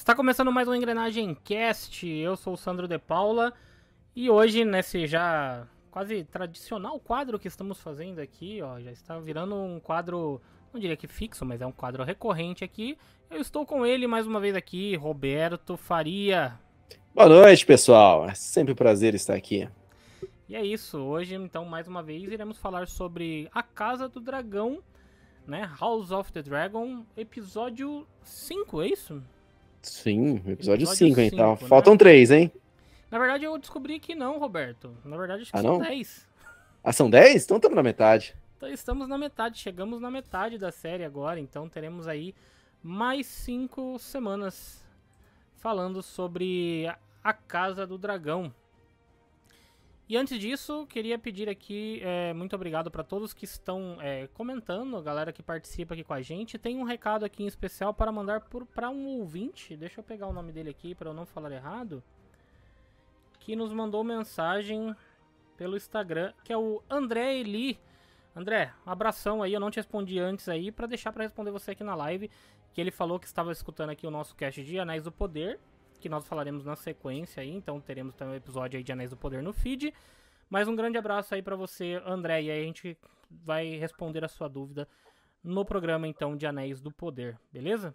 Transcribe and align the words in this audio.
Está 0.00 0.14
começando 0.14 0.50
mais 0.50 0.66
um 0.66 0.74
Engrenagem 0.74 1.34
Cast. 1.44 2.08
Eu 2.08 2.34
sou 2.34 2.54
o 2.54 2.56
Sandro 2.56 2.88
De 2.88 2.98
Paula 2.98 3.52
e 4.16 4.30
hoje 4.30 4.64
nesse 4.64 5.06
já 5.06 5.68
quase 5.90 6.24
tradicional 6.24 6.98
quadro 6.98 7.38
que 7.38 7.46
estamos 7.46 7.82
fazendo 7.82 8.18
aqui, 8.18 8.62
ó, 8.62 8.80
já 8.80 8.90
está 8.90 9.18
virando 9.18 9.54
um 9.54 9.78
quadro, 9.78 10.40
não 10.72 10.80
diria 10.80 10.96
que 10.96 11.06
fixo, 11.06 11.44
mas 11.44 11.60
é 11.60 11.66
um 11.66 11.70
quadro 11.70 12.02
recorrente 12.02 12.64
aqui. 12.64 12.96
Eu 13.30 13.42
estou 13.42 13.66
com 13.66 13.84
ele 13.84 14.06
mais 14.06 14.26
uma 14.26 14.40
vez 14.40 14.56
aqui, 14.56 14.96
Roberto 14.96 15.76
Faria. 15.76 16.58
Boa 17.14 17.28
noite, 17.28 17.66
pessoal. 17.66 18.26
É 18.26 18.32
sempre 18.32 18.72
um 18.72 18.76
prazer 18.76 19.14
estar 19.14 19.34
aqui. 19.34 19.68
E 20.48 20.56
é 20.56 20.64
isso. 20.64 20.96
Hoje, 20.96 21.34
então, 21.34 21.66
mais 21.66 21.86
uma 21.86 22.02
vez 22.02 22.22
iremos 22.22 22.56
falar 22.56 22.88
sobre 22.88 23.50
A 23.52 23.62
Casa 23.62 24.08
do 24.08 24.18
Dragão, 24.18 24.82
né? 25.46 25.70
House 25.78 26.10
of 26.10 26.32
the 26.32 26.40
Dragon, 26.40 27.04
episódio 27.18 28.06
5, 28.22 28.80
é 28.80 28.88
isso? 28.88 29.22
Sim, 29.82 30.42
episódio 30.46 30.86
5, 30.86 31.20
hein? 31.20 31.30
Tá. 31.30 31.50
Né? 31.50 31.56
Faltam 31.56 31.96
3, 31.96 32.30
hein? 32.30 32.52
Na 33.10 33.18
verdade, 33.18 33.44
eu 33.44 33.58
descobri 33.58 33.98
que 33.98 34.14
não, 34.14 34.38
Roberto. 34.38 34.96
Na 35.04 35.16
verdade, 35.16 35.42
acho 35.42 35.50
que 35.50 35.58
ah, 35.58 35.62
são 35.62 35.78
10. 35.78 36.28
Ah, 36.84 36.92
são 36.92 37.10
10? 37.10 37.44
Então 37.44 37.56
estamos 37.56 37.76
na 37.76 37.82
metade. 37.82 38.36
Então 38.56 38.68
estamos 38.68 39.08
na 39.08 39.16
metade, 39.16 39.58
chegamos 39.58 40.00
na 40.00 40.10
metade 40.10 40.58
da 40.58 40.70
série 40.70 41.04
agora, 41.04 41.40
então 41.40 41.68
teremos 41.68 42.06
aí 42.06 42.34
mais 42.82 43.26
5 43.26 43.98
semanas 43.98 44.84
falando 45.56 46.02
sobre 46.02 46.86
a 47.24 47.32
Casa 47.32 47.86
do 47.86 47.96
Dragão. 47.96 48.52
E 50.10 50.16
antes 50.16 50.40
disso, 50.40 50.88
queria 50.88 51.16
pedir 51.16 51.48
aqui 51.48 52.00
é, 52.02 52.32
muito 52.32 52.56
obrigado 52.56 52.90
para 52.90 53.04
todos 53.04 53.32
que 53.32 53.44
estão 53.44 53.96
é, 54.00 54.26
comentando, 54.34 54.96
a 54.96 55.00
galera 55.00 55.32
que 55.32 55.40
participa 55.40 55.94
aqui 55.94 56.02
com 56.02 56.12
a 56.12 56.20
gente. 56.20 56.58
Tem 56.58 56.76
um 56.76 56.82
recado 56.82 57.24
aqui 57.24 57.44
em 57.44 57.46
especial 57.46 57.94
para 57.94 58.10
mandar 58.10 58.40
para 58.74 58.90
um 58.90 59.06
ouvinte. 59.20 59.76
Deixa 59.76 60.00
eu 60.00 60.04
pegar 60.04 60.26
o 60.26 60.32
nome 60.32 60.50
dele 60.50 60.68
aqui 60.68 60.96
para 60.96 61.10
eu 61.10 61.14
não 61.14 61.24
falar 61.24 61.52
errado. 61.52 62.02
Que 63.38 63.54
nos 63.54 63.72
mandou 63.72 64.02
mensagem 64.02 64.96
pelo 65.56 65.76
Instagram, 65.76 66.32
que 66.42 66.52
é 66.52 66.58
o 66.58 66.82
André 66.90 67.38
Eli. 67.38 67.78
André, 68.34 68.72
abração 68.84 69.44
aí. 69.44 69.52
Eu 69.52 69.60
não 69.60 69.70
te 69.70 69.76
respondi 69.76 70.18
antes 70.18 70.48
aí 70.48 70.72
para 70.72 70.88
deixar 70.88 71.12
para 71.12 71.22
responder 71.22 71.52
você 71.52 71.70
aqui 71.70 71.84
na 71.84 71.94
live. 71.94 72.28
Que 72.74 72.80
ele 72.80 72.90
falou 72.90 73.20
que 73.20 73.28
estava 73.28 73.52
escutando 73.52 73.90
aqui 73.90 74.08
o 74.08 74.10
nosso 74.10 74.34
cast 74.34 74.60
de 74.64 74.76
Anéis 74.76 75.04
do 75.04 75.12
Poder 75.12 75.60
que 76.00 76.08
nós 76.08 76.26
falaremos 76.26 76.64
na 76.64 76.74
sequência 76.74 77.42
aí, 77.42 77.50
então 77.50 77.80
teremos 77.80 78.14
também 78.14 78.34
um 78.34 78.36
episódio 78.36 78.78
aí 78.78 78.82
de 78.82 78.90
Anéis 78.90 79.10
do 79.10 79.16
Poder 79.16 79.42
no 79.42 79.52
feed. 79.52 79.94
Mas 80.48 80.66
um 80.66 80.74
grande 80.74 80.98
abraço 80.98 81.34
aí 81.34 81.42
para 81.42 81.54
você, 81.54 82.02
André, 82.04 82.42
e 82.42 82.50
aí 82.50 82.62
a 82.62 82.64
gente 82.64 82.98
vai 83.30 83.76
responder 83.76 84.24
a 84.24 84.28
sua 84.28 84.48
dúvida 84.48 84.88
no 85.44 85.64
programa 85.64 86.08
então 86.08 86.36
de 86.36 86.46
Anéis 86.46 86.80
do 86.80 86.90
Poder, 86.90 87.38
beleza? 87.52 87.94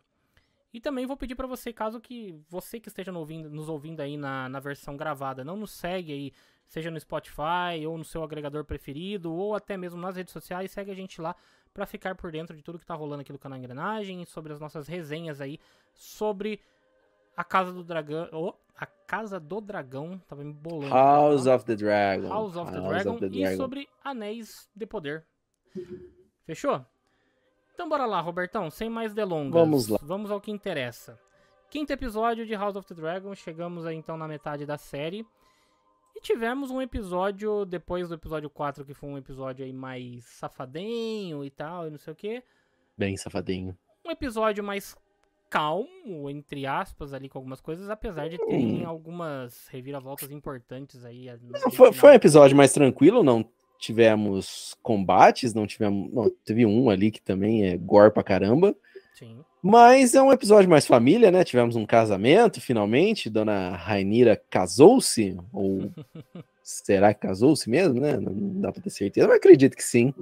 E 0.74 0.80
também 0.82 1.06
vou 1.06 1.16
pedir 1.16 1.36
para 1.36 1.48
você, 1.48 1.72
caso 1.72 2.02
que 2.02 2.38
você 2.50 2.80
que 2.80 2.90
esteja 2.90 3.12
nos 3.12 3.70
ouvindo, 3.70 4.02
aí 4.02 4.18
na, 4.18 4.50
na 4.50 4.60
versão 4.60 4.98
gravada, 4.98 5.44
não 5.44 5.56
nos 5.56 5.72
segue 5.72 6.12
aí, 6.12 6.34
seja 6.68 6.92
no 6.92 7.00
Spotify 7.00 7.86
ou 7.88 7.98
no 7.98 8.04
seu 8.04 8.24
agregador 8.24 8.66
preferido, 8.66 9.34
ou 9.34 9.56
até 9.56 9.78
mesmo 9.78 10.00
nas 10.00 10.18
redes 10.18 10.34
sociais, 10.34 10.72
segue 10.72 10.92
a 10.92 10.96
gente 10.96 11.22
lá 11.22 11.36
para 11.74 11.86
ficar 11.86 12.16
por 12.16 12.32
dentro 12.32 12.56
de 12.56 12.64
tudo 12.64 12.80
que 12.80 12.86
tá 12.86 12.94
rolando 12.94 13.22
aqui 13.22 13.32
do 13.32 13.40
canal 13.40 13.58
Engrenagem, 13.58 14.26
sobre 14.26 14.52
as 14.52 14.60
nossas 14.60 14.88
resenhas 14.88 15.40
aí, 15.40 15.60
sobre 15.94 16.60
a 17.36 17.44
Casa 17.44 17.72
do 17.72 17.84
Dragão. 17.84 18.30
Oh, 18.32 18.54
a 18.78 18.86
Casa 18.86 19.40
do 19.40 19.62
Dragão. 19.62 20.20
Tava 20.28 20.44
me 20.44 20.54
bolando. 20.54 20.94
House 20.94 21.46
of 21.46 21.66
the 21.66 21.76
Dragon. 21.76 22.28
House 22.28 22.56
of 22.56 22.72
the, 22.72 22.78
House 22.78 22.90
Dragon, 22.90 23.12
of 23.12 23.20
the 23.20 23.30
Dragon. 23.30 23.54
E 23.54 23.58
sobre 23.58 23.90
Anéis 24.04 24.70
de 24.76 24.86
Poder. 24.86 25.26
Fechou? 26.46 26.86
Então 27.74 27.90
bora 27.90 28.06
lá, 28.06 28.22
Robertão. 28.22 28.70
Sem 28.70 28.90
mais 28.90 29.14
delongas. 29.14 29.60
Vamos 29.60 29.88
lá. 29.88 30.00
Vamos 30.02 30.32
ao 30.32 30.40
que 30.40 30.52
interessa. 30.52 31.20
Quinto 31.70 31.92
episódio 31.92 32.46
de 32.46 32.54
House 32.54 32.76
of 32.76 32.88
the 32.88 32.96
Dragon. 32.96 33.36
Chegamos 33.36 33.86
aí 33.86 33.96
então 33.96 34.18
na 34.18 34.28
metade 34.28 34.66
da 34.66 34.78
série. 34.78 35.26
E 36.16 36.22
tivemos 36.22 36.72
um 36.72 36.82
episódio, 36.82 37.66
depois 37.66 38.08
do 38.08 38.16
episódio 38.16 38.50
4, 38.50 38.86
que 38.86 38.94
foi 38.94 39.10
um 39.10 39.18
episódio 39.18 39.66
aí 39.66 39.74
mais 39.74 40.24
safadinho 40.24 41.44
e 41.44 41.50
tal, 41.50 41.88
e 41.88 41.92
não 41.92 41.98
sei 41.98 42.14
o 42.14 42.16
que. 42.16 42.42
Bem 42.98 43.18
safadinho. 43.18 43.78
Um 44.06 44.12
episódio 44.12 44.64
mais 44.64 44.96
calmo, 45.50 46.30
entre 46.30 46.66
aspas, 46.66 47.14
ali 47.14 47.30
com 47.30 47.38
algumas 47.38 47.62
coisas, 47.62 47.90
apesar 47.90 48.30
de 48.30 48.38
terem 48.38 48.84
hum. 48.84 48.90
algumas 48.90 49.68
reviravoltas 49.68 50.32
importantes 50.32 51.06
aí. 51.06 51.30
Não, 51.42 51.72
foi, 51.72 51.94
foi, 51.94 52.12
um 52.12 52.16
episódio 52.16 52.58
mais 52.58 52.74
tranquilo, 52.74 53.24
não 53.24 53.46
tivemos 53.78 54.76
combates, 54.82 55.54
não 55.54 55.68
tivemos. 55.68 56.12
Não, 56.12 56.30
teve 56.44 56.66
um 56.66 56.90
ali 56.90 57.12
que 57.12 57.22
também 57.22 57.68
é 57.68 57.78
gore 57.78 58.12
pra 58.12 58.24
caramba. 58.24 58.76
Sim. 59.14 59.40
Mas 59.62 60.14
é 60.14 60.22
um 60.22 60.32
episódio 60.32 60.70
mais 60.70 60.86
família, 60.86 61.32
né? 61.32 61.44
Tivemos 61.44 61.76
um 61.76 61.86
casamento, 61.86 62.62
finalmente. 62.62 63.30
Dona 63.30 63.76
Rainira 63.76 64.40
casou-se. 64.50 65.38
Ou 65.52 65.92
será 66.62 67.14
que 67.14 67.22
casou-se 67.22 67.70
mesmo, 67.70 68.00
né? 68.00 68.18
Não 68.18 68.62
dá 68.62 68.72
pra 68.72 68.82
ter 68.82 68.90
certeza, 68.90 69.28
mas 69.28 69.38
acredito 69.38 69.76
que 69.76 69.84
sim. 69.84 70.14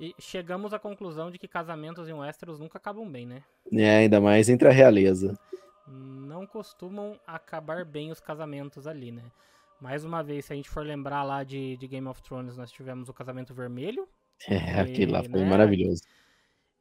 E 0.00 0.14
chegamos 0.18 0.72
à 0.74 0.78
conclusão 0.78 1.30
de 1.30 1.38
que 1.38 1.46
casamentos 1.46 2.08
em 2.08 2.12
Westeros 2.12 2.58
nunca 2.58 2.78
acabam 2.78 3.08
bem, 3.08 3.26
né? 3.26 3.42
É, 3.72 3.98
ainda 3.98 4.20
mais 4.20 4.48
entre 4.48 4.68
a 4.68 4.72
realeza. 4.72 5.38
Não 5.86 6.46
costumam 6.46 7.18
acabar 7.26 7.84
bem 7.84 8.10
os 8.10 8.20
casamentos 8.20 8.86
ali, 8.86 9.12
né? 9.12 9.22
Mais 9.80 10.04
uma 10.04 10.22
vez, 10.22 10.44
se 10.44 10.52
a 10.52 10.56
gente 10.56 10.70
for 10.70 10.86
lembrar 10.86 11.24
lá 11.24 11.42
de, 11.42 11.76
de 11.76 11.88
Game 11.88 12.06
of 12.06 12.22
Thrones, 12.22 12.56
nós 12.56 12.70
tivemos 12.70 13.08
o 13.08 13.12
casamento 13.12 13.52
vermelho. 13.52 14.08
É, 14.48 14.80
aquele 14.80 15.12
lá 15.12 15.22
foi 15.22 15.38
né? 15.38 15.48
maravilhoso. 15.48 16.02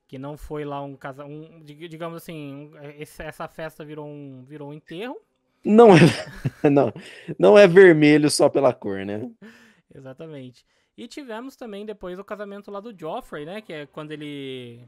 Que 0.08 0.18
não 0.18 0.36
foi 0.36 0.66
lá 0.66 0.82
um 0.82 0.96
casamento. 0.96 1.54
Um, 1.54 1.64
digamos 1.64 2.18
assim, 2.18 2.72
esse, 2.98 3.22
essa 3.22 3.48
festa 3.48 3.86
virou 3.86 4.08
um, 4.08 4.44
virou 4.44 4.72
um 4.72 4.74
enterro. 4.74 5.16
Não 5.64 5.90
é, 5.94 6.00
não, 6.72 6.92
não 7.38 7.56
é 7.56 7.68
vermelho 7.68 8.32
só 8.32 8.50
pela 8.50 8.74
cor, 8.74 9.06
né? 9.06 9.30
Exatamente. 9.94 10.66
E 11.02 11.08
tivemos 11.08 11.56
também 11.56 11.84
depois 11.84 12.20
o 12.20 12.24
casamento 12.24 12.70
lá 12.70 12.80
do 12.80 12.96
Joffrey, 12.96 13.44
né? 13.44 13.60
Que 13.60 13.74
é 13.74 13.86
quando 13.88 14.12
ele. 14.12 14.88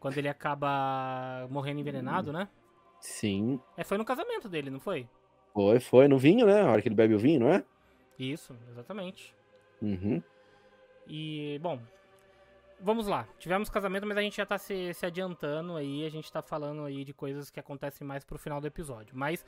Quando 0.00 0.18
ele 0.18 0.28
acaba 0.28 1.46
morrendo 1.48 1.78
envenenado, 1.78 2.32
né? 2.32 2.48
Sim. 2.98 3.60
É, 3.76 3.84
foi 3.84 3.96
no 3.98 4.04
casamento 4.04 4.48
dele, 4.48 4.68
não 4.68 4.80
foi? 4.80 5.08
Foi, 5.54 5.78
foi. 5.78 6.08
No 6.08 6.18
vinho, 6.18 6.44
né? 6.44 6.62
A 6.62 6.72
hora 6.72 6.82
que 6.82 6.88
ele 6.88 6.96
bebe 6.96 7.14
o 7.14 7.20
vinho, 7.20 7.38
não 7.38 7.50
é? 7.50 7.64
Isso, 8.18 8.52
exatamente. 8.68 9.32
Uhum. 9.80 10.20
E, 11.06 11.56
bom. 11.62 11.78
Vamos 12.80 13.06
lá. 13.06 13.28
Tivemos 13.38 13.70
casamento, 13.70 14.04
mas 14.04 14.18
a 14.18 14.22
gente 14.22 14.36
já 14.36 14.44
tá 14.44 14.58
se, 14.58 14.92
se 14.92 15.06
adiantando 15.06 15.76
aí. 15.76 16.04
A 16.04 16.10
gente 16.10 16.32
tá 16.32 16.42
falando 16.42 16.84
aí 16.84 17.04
de 17.04 17.14
coisas 17.14 17.48
que 17.48 17.60
acontecem 17.60 18.04
mais 18.04 18.24
pro 18.24 18.40
final 18.40 18.60
do 18.60 18.66
episódio. 18.66 19.16
Mas 19.16 19.46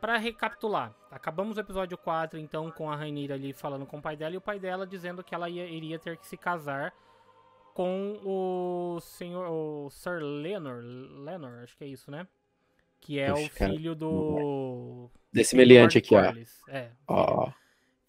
para 0.00 0.16
recapitular, 0.16 0.94
acabamos 1.10 1.56
o 1.56 1.60
episódio 1.60 1.98
4 1.98 2.38
então 2.38 2.70
com 2.70 2.90
a 2.90 2.96
Rainira 2.96 3.34
ali 3.34 3.52
falando 3.52 3.86
com 3.86 3.98
o 3.98 4.02
pai 4.02 4.16
dela 4.16 4.34
e 4.34 4.38
o 4.38 4.40
pai 4.40 4.58
dela 4.58 4.86
dizendo 4.86 5.22
que 5.24 5.34
ela 5.34 5.48
ia, 5.48 5.66
iria 5.66 5.98
ter 5.98 6.16
que 6.16 6.26
se 6.26 6.36
casar 6.36 6.94
com 7.74 8.18
o 8.24 9.00
senhor, 9.00 9.46
o 9.48 9.88
Sir 9.90 10.20
Lenor, 10.20 10.82
Lenor, 10.82 11.62
acho 11.62 11.76
que 11.76 11.84
é 11.84 11.86
isso, 11.86 12.10
né? 12.10 12.26
Que 13.00 13.20
é 13.20 13.32
o 13.32 13.48
filho 13.48 13.94
do 13.94 15.08
desse 15.32 15.54
meliante 15.54 15.98
aqui, 15.98 16.08
Corlys. 16.08 16.60
ó. 16.68 16.72
É. 16.72 16.90
Ó. 17.06 17.52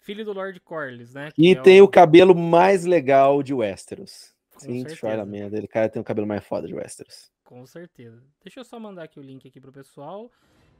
Filho 0.00 0.24
do 0.24 0.32
Lord 0.32 0.58
Corlys, 0.60 1.14
né? 1.14 1.28
E 1.38 1.52
é 1.52 1.62
tem 1.62 1.80
o... 1.80 1.84
o... 1.84 1.88
cabelo 1.88 2.34
mais 2.34 2.84
legal 2.84 3.42
de 3.42 3.54
Westeros. 3.54 4.34
Sim, 4.56 4.84
chora 5.00 5.24
merda. 5.24 5.56
Ele 5.56 5.68
cara 5.68 5.88
tem 5.88 6.02
o 6.02 6.04
cabelo 6.04 6.26
mais 6.26 6.44
foda 6.44 6.66
de 6.66 6.74
Westeros. 6.74 7.30
Com 7.44 7.64
certeza. 7.64 8.22
Deixa 8.42 8.60
eu 8.60 8.64
só 8.64 8.78
mandar 8.80 9.04
aqui 9.04 9.20
o 9.20 9.22
link 9.22 9.46
aqui 9.46 9.60
pro 9.60 9.72
pessoal. 9.72 10.30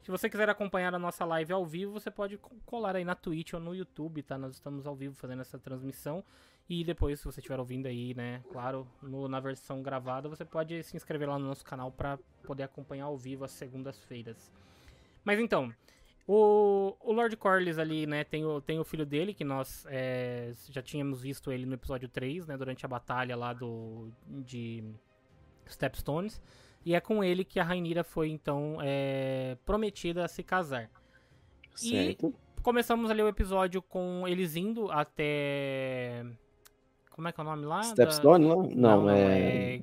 Se 0.02 0.10
você 0.10 0.30
quiser 0.30 0.48
acompanhar 0.48 0.94
a 0.94 0.98
nossa 0.98 1.24
live 1.24 1.52
ao 1.52 1.64
vivo, 1.64 1.92
você 1.92 2.10
pode 2.10 2.38
colar 2.64 2.96
aí 2.96 3.04
na 3.04 3.14
Twitch 3.14 3.52
ou 3.52 3.60
no 3.60 3.74
YouTube, 3.74 4.22
tá? 4.22 4.38
Nós 4.38 4.54
estamos 4.54 4.86
ao 4.86 4.96
vivo 4.96 5.14
fazendo 5.14 5.42
essa 5.42 5.58
transmissão. 5.58 6.24
E 6.68 6.84
depois, 6.84 7.18
se 7.18 7.24
você 7.24 7.40
estiver 7.40 7.58
ouvindo 7.58 7.86
aí, 7.86 8.14
né, 8.14 8.42
claro, 8.50 8.86
no, 9.02 9.28
na 9.28 9.40
versão 9.40 9.82
gravada, 9.82 10.28
você 10.28 10.44
pode 10.44 10.82
se 10.84 10.96
inscrever 10.96 11.28
lá 11.28 11.38
no 11.38 11.46
nosso 11.46 11.64
canal 11.64 11.90
para 11.90 12.18
poder 12.44 12.62
acompanhar 12.62 13.06
ao 13.06 13.18
vivo 13.18 13.44
às 13.44 13.50
segundas-feiras. 13.50 14.50
Mas 15.24 15.40
então, 15.40 15.74
o, 16.26 16.96
o 17.00 17.12
Lord 17.12 17.36
Corlys 17.36 17.76
ali, 17.76 18.06
né, 18.06 18.22
tem 18.22 18.44
o, 18.44 18.60
tem 18.60 18.78
o 18.78 18.84
filho 18.84 19.04
dele, 19.04 19.34
que 19.34 19.42
nós 19.42 19.84
é, 19.90 20.52
já 20.70 20.80
tínhamos 20.80 21.20
visto 21.20 21.50
ele 21.50 21.66
no 21.66 21.74
episódio 21.74 22.08
3, 22.08 22.46
né, 22.46 22.56
durante 22.56 22.86
a 22.86 22.88
batalha 22.88 23.34
lá 23.34 23.52
do, 23.52 24.08
de 24.28 24.84
Stepstones. 25.68 26.40
E 26.84 26.94
é 26.94 27.00
com 27.00 27.22
ele 27.22 27.44
que 27.44 27.60
a 27.60 27.64
Rainira 27.64 28.02
foi, 28.02 28.30
então, 28.30 28.78
é, 28.80 29.56
prometida 29.66 30.24
a 30.24 30.28
se 30.28 30.42
casar. 30.42 30.90
Certo. 31.74 32.28
E 32.28 32.60
começamos 32.62 33.10
ali 33.10 33.22
o 33.22 33.28
episódio 33.28 33.82
com 33.82 34.26
eles 34.26 34.56
indo 34.56 34.90
até. 34.90 36.24
Como 37.10 37.28
é 37.28 37.32
que 37.32 37.40
é 37.40 37.42
o 37.42 37.46
nome 37.46 37.66
lá? 37.66 37.82
Stepstone, 37.82 38.48
da... 38.48 38.54
não? 38.54 38.62
Não, 38.62 39.02
não 39.02 39.10
é. 39.10 39.76
é... 39.76 39.82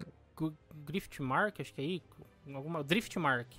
Driftmark, 0.74 1.60
acho 1.60 1.74
que 1.74 1.82
é 1.82 1.84
aí. 1.84 2.02
Alguma... 2.54 2.84
Driftmark. 2.84 3.54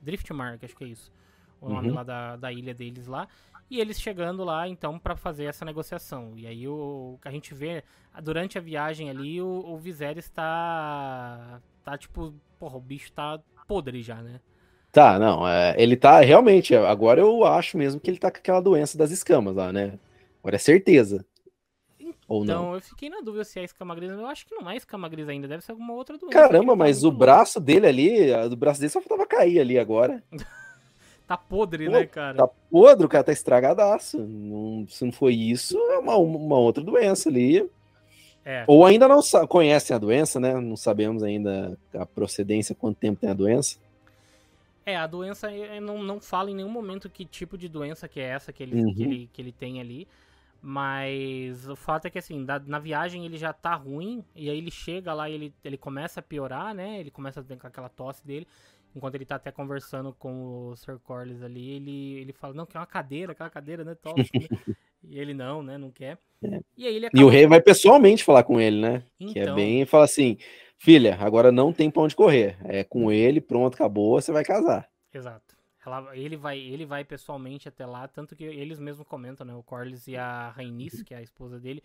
Driftmark, 0.00 0.64
acho 0.64 0.76
que 0.76 0.84
é 0.84 0.88
isso. 0.88 1.12
O 1.60 1.68
nome 1.68 1.88
uhum. 1.88 1.94
lá 1.94 2.02
da, 2.02 2.36
da 2.36 2.52
ilha 2.52 2.74
deles 2.74 3.06
lá. 3.06 3.28
E 3.70 3.80
eles 3.80 3.98
chegando 4.00 4.44
lá, 4.44 4.68
então, 4.68 4.98
para 4.98 5.16
fazer 5.16 5.44
essa 5.44 5.64
negociação. 5.64 6.34
E 6.36 6.46
aí 6.46 6.68
o 6.68 7.18
a 7.24 7.30
gente 7.30 7.54
vê, 7.54 7.82
durante 8.22 8.58
a 8.58 8.60
viagem 8.60 9.08
ali, 9.08 9.40
o, 9.40 9.46
o 9.46 9.78
Viserys 9.78 10.28
tá. 10.28 11.62
Tá 11.84 11.98
tipo 11.98 12.34
porra, 12.58 12.76
o 12.76 12.80
bicho 12.80 13.12
tá 13.12 13.40
podre 13.66 14.02
já, 14.02 14.16
né? 14.16 14.40
Tá, 14.92 15.18
não, 15.18 15.48
é, 15.48 15.74
ele 15.78 15.96
tá 15.96 16.20
realmente, 16.20 16.74
agora 16.74 17.20
eu 17.20 17.44
acho 17.44 17.78
mesmo 17.78 17.98
que 17.98 18.10
ele 18.10 18.18
tá 18.18 18.30
com 18.30 18.36
aquela 18.36 18.60
doença 18.60 18.98
das 18.98 19.10
escamas 19.10 19.56
lá, 19.56 19.72
né? 19.72 19.98
Agora 20.40 20.56
é 20.56 20.58
certeza. 20.58 21.24
Ou 22.28 22.44
então, 22.44 22.62
não? 22.66 22.74
eu 22.74 22.80
fiquei 22.80 23.08
na 23.08 23.20
dúvida 23.20 23.44
se 23.44 23.58
é 23.58 23.64
escama 23.64 23.94
gris. 23.94 24.10
Eu 24.10 24.26
acho 24.26 24.46
que 24.46 24.54
não 24.54 24.70
é 24.70 24.76
escama 24.76 25.08
gris 25.08 25.28
ainda, 25.28 25.48
deve 25.48 25.64
ser 25.64 25.72
alguma 25.72 25.94
outra 25.94 26.16
doença. 26.16 26.32
Caramba, 26.32 26.76
mas 26.76 27.02
o 27.02 27.06
louco. 27.06 27.18
braço 27.18 27.60
dele 27.60 27.86
ali, 27.86 28.32
o 28.32 28.56
braço 28.56 28.80
dele 28.80 28.90
só 28.90 29.00
faltava 29.00 29.26
cair 29.26 29.60
ali 29.60 29.78
agora. 29.78 30.22
tá 31.26 31.36
podre, 31.36 31.86
Pô, 31.86 31.92
né, 31.92 32.06
cara? 32.06 32.36
Tá 32.38 32.48
podre, 32.70 33.06
o 33.06 33.08
cara 33.08 33.24
tá 33.24 33.32
estragadaço. 33.32 34.18
Não, 34.18 34.86
se 34.88 35.04
não 35.04 35.12
foi 35.12 35.34
isso, 35.34 35.76
é 35.78 35.98
uma, 35.98 36.16
uma 36.16 36.58
outra 36.58 36.82
doença 36.82 37.28
ali. 37.28 37.68
É. 38.44 38.64
Ou 38.66 38.84
ainda 38.84 39.06
não 39.06 39.20
conhecem 39.48 39.94
a 39.94 39.98
doença, 39.98 40.40
né? 40.40 40.54
Não 40.60 40.76
sabemos 40.76 41.22
ainda 41.22 41.78
a 41.94 42.04
procedência, 42.04 42.74
quanto 42.74 42.96
tempo 42.96 43.20
tem 43.20 43.30
a 43.30 43.34
doença. 43.34 43.78
É, 44.84 44.96
a 44.96 45.06
doença 45.06 45.48
não, 45.80 46.02
não 46.02 46.20
fala 46.20 46.50
em 46.50 46.54
nenhum 46.56 46.68
momento 46.68 47.08
que 47.08 47.24
tipo 47.24 47.56
de 47.56 47.68
doença 47.68 48.08
que 48.08 48.18
é 48.18 48.24
essa 48.24 48.52
que 48.52 48.64
ele, 48.64 48.82
uhum. 48.82 48.94
que 48.94 49.02
ele, 49.02 49.30
que 49.32 49.42
ele 49.42 49.52
tem 49.52 49.80
ali. 49.80 50.08
Mas 50.60 51.68
o 51.68 51.74
fato 51.74 52.06
é 52.06 52.10
que, 52.10 52.18
assim, 52.18 52.44
da, 52.44 52.56
na 52.60 52.78
viagem 52.78 53.24
ele 53.24 53.36
já 53.36 53.52
tá 53.52 53.74
ruim, 53.74 54.24
e 54.34 54.48
aí 54.48 54.56
ele 54.56 54.70
chega 54.70 55.12
lá 55.12 55.28
e 55.28 55.34
ele, 55.34 55.54
ele 55.64 55.76
começa 55.76 56.20
a 56.20 56.22
piorar, 56.22 56.72
né? 56.72 57.00
Ele 57.00 57.10
começa 57.10 57.40
a 57.40 57.42
ter 57.42 57.58
aquela 57.60 57.88
tosse 57.88 58.24
dele. 58.24 58.46
Enquanto 58.94 59.14
ele 59.14 59.24
tá 59.24 59.36
até 59.36 59.50
conversando 59.50 60.12
com 60.12 60.68
o 60.68 60.76
Sir 60.76 60.98
Corlys 60.98 61.42
ali, 61.42 61.70
ele, 61.70 62.14
ele 62.20 62.32
fala, 62.32 62.52
não, 62.52 62.66
quer 62.66 62.78
uma 62.78 62.86
cadeira, 62.86 63.32
aquela 63.32 63.48
cadeira, 63.48 63.84
né? 63.84 63.96
Né? 64.04 64.12
e 65.02 65.18
ele 65.18 65.32
não, 65.32 65.62
né? 65.62 65.78
Não 65.78 65.90
quer. 65.90 66.18
É. 66.42 66.60
E, 66.76 66.86
aí 66.86 66.96
ele 66.96 67.08
e 67.12 67.24
o 67.24 67.28
rei 67.28 67.46
vai 67.46 67.60
pessoalmente 67.60 68.22
falar 68.22 68.42
com 68.42 68.60
ele, 68.60 68.80
né? 68.80 69.02
Então... 69.18 69.32
Que 69.32 69.38
é 69.38 69.42
então. 69.44 69.54
bem, 69.54 69.86
fala 69.86 70.04
assim, 70.04 70.36
filha, 70.76 71.16
agora 71.20 71.50
não 71.50 71.72
tem 71.72 71.90
pra 71.90 72.02
onde 72.02 72.14
correr. 72.14 72.58
É 72.64 72.84
com 72.84 73.10
ele, 73.10 73.40
pronto, 73.40 73.74
acabou, 73.74 74.20
você 74.20 74.30
vai 74.30 74.44
casar. 74.44 74.88
Exato. 75.12 75.56
Ela, 75.84 76.16
ele, 76.16 76.36
vai, 76.36 76.58
ele 76.58 76.86
vai 76.86 77.04
pessoalmente 77.04 77.68
até 77.68 77.84
lá, 77.84 78.06
tanto 78.06 78.36
que 78.36 78.44
eles 78.44 78.78
mesmos 78.78 79.06
comentam, 79.06 79.44
né? 79.44 79.54
O 79.54 79.62
Corlys 79.62 80.06
e 80.06 80.16
a 80.16 80.50
Rainice, 80.50 81.02
que 81.02 81.12
é 81.14 81.16
a 81.16 81.22
esposa 81.22 81.58
dele, 81.58 81.82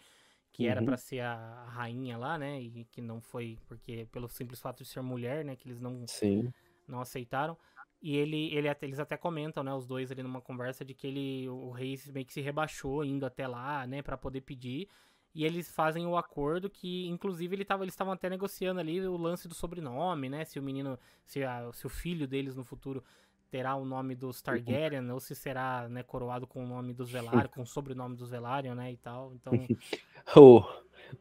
que 0.52 0.66
uhum. 0.66 0.72
era 0.72 0.84
para 0.84 0.98
ser 0.98 1.22
a 1.22 1.66
rainha 1.70 2.18
lá, 2.18 2.38
né? 2.38 2.62
E 2.62 2.86
que 2.92 3.02
não 3.02 3.20
foi, 3.22 3.58
porque 3.68 4.08
pelo 4.12 4.28
simples 4.28 4.60
fato 4.60 4.84
de 4.84 4.90
ser 4.90 5.02
mulher, 5.02 5.44
né? 5.44 5.56
Que 5.56 5.68
eles 5.68 5.80
não, 5.80 6.06
Sim. 6.06 6.52
Não 6.88 7.02
aceitaram. 7.02 7.58
E 8.02 8.16
ele, 8.16 8.54
ele 8.54 8.68
eles 8.82 9.00
até 9.00 9.18
comentam, 9.18 9.64
né? 9.64 9.74
Os 9.74 9.88
dois 9.88 10.12
ali 10.12 10.22
numa 10.22 10.42
conversa 10.42 10.86
de 10.86 10.94
que 10.94 11.08
ele, 11.08 11.50
o 11.50 11.72
rei 11.72 12.00
meio 12.14 12.26
que 12.26 12.34
se 12.34 12.42
rebaixou 12.42 13.04
indo 13.04 13.26
até 13.26 13.48
lá, 13.48 13.88
né? 13.88 14.02
para 14.02 14.18
poder 14.18 14.42
pedir. 14.42 14.88
E 15.34 15.46
eles 15.46 15.70
fazem 15.72 16.06
o 16.08 16.18
acordo 16.18 16.70
que, 16.70 17.08
inclusive, 17.08 17.56
ele 17.56 17.66
tava, 17.66 17.84
eles 17.84 17.94
estavam 17.94 18.14
até 18.14 18.30
negociando 18.30 18.80
ali 18.80 19.00
o 19.08 19.18
lance 19.18 19.48
do 19.48 19.54
sobrenome, 19.54 20.30
né? 20.30 20.44
Se 20.46 20.58
o 20.60 20.64
menino, 20.64 20.98
se, 21.26 21.44
a, 21.44 21.72
se 21.74 21.86
o 21.86 21.90
filho 21.90 22.28
deles 22.28 22.56
no 22.56 22.64
futuro 22.64 23.04
terá 23.50 23.76
o 23.76 23.86
nome 23.86 24.16
dos 24.16 24.42
Targaryen 24.42 25.10
ou 25.12 25.20
se 25.20 25.36
será 25.36 25.88
né, 25.90 26.04
coroado 26.04 26.46
com 26.46 26.64
o 26.64 26.68
nome 26.68 26.94
dos 26.94 27.12
Velaryon, 27.12 27.48
com 27.50 27.62
o 27.62 27.66
sobrenome 27.66 28.16
dos 28.16 28.30
Velaryon, 28.30 28.76
né, 28.76 28.92
e 28.92 28.98
tal. 28.98 29.34
Então... 29.34 29.54
o, 30.36 30.64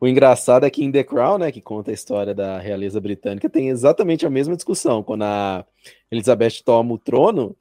o 0.00 0.06
engraçado 0.06 0.67
é 0.67 0.70
que 0.70 0.84
em 0.84 0.90
The 0.90 1.05
Crown, 1.05 1.38
né, 1.38 1.52
que 1.52 1.61
conta 1.61 1.90
a 1.90 1.94
história 1.94 2.34
da 2.34 2.58
realeza 2.58 3.00
britânica, 3.00 3.49
tem 3.49 3.69
exatamente 3.69 4.26
a 4.26 4.31
mesma 4.31 4.56
discussão. 4.56 5.02
Quando 5.02 5.23
a 5.23 5.64
Elizabeth 6.11 6.62
toma 6.64 6.94
o 6.94 6.99
trono, 6.99 7.56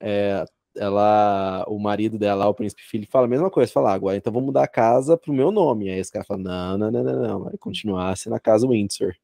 é, 0.00 0.44
ela, 0.76 1.64
o 1.68 1.78
marido 1.78 2.18
dela, 2.18 2.48
o 2.48 2.54
príncipe 2.54 2.82
filho, 2.82 3.06
fala 3.10 3.26
a 3.26 3.28
mesma 3.28 3.50
coisa, 3.50 3.72
fala, 3.72 3.90
ah, 3.90 3.94
agora 3.94 4.16
então 4.16 4.32
vou 4.32 4.42
mudar 4.42 4.64
a 4.64 4.68
casa 4.68 5.16
pro 5.16 5.32
meu 5.32 5.50
nome. 5.50 5.90
Aí 5.90 5.98
esse 5.98 6.12
cara 6.12 6.24
fala, 6.24 6.40
não, 6.40 6.78
não, 6.78 6.90
não, 6.90 7.04
não, 7.04 7.22
não, 7.22 7.44
vai 7.44 7.56
continuar 7.58 8.16
sendo 8.16 8.34
a 8.34 8.40
casa 8.40 8.66
Windsor. 8.66 9.14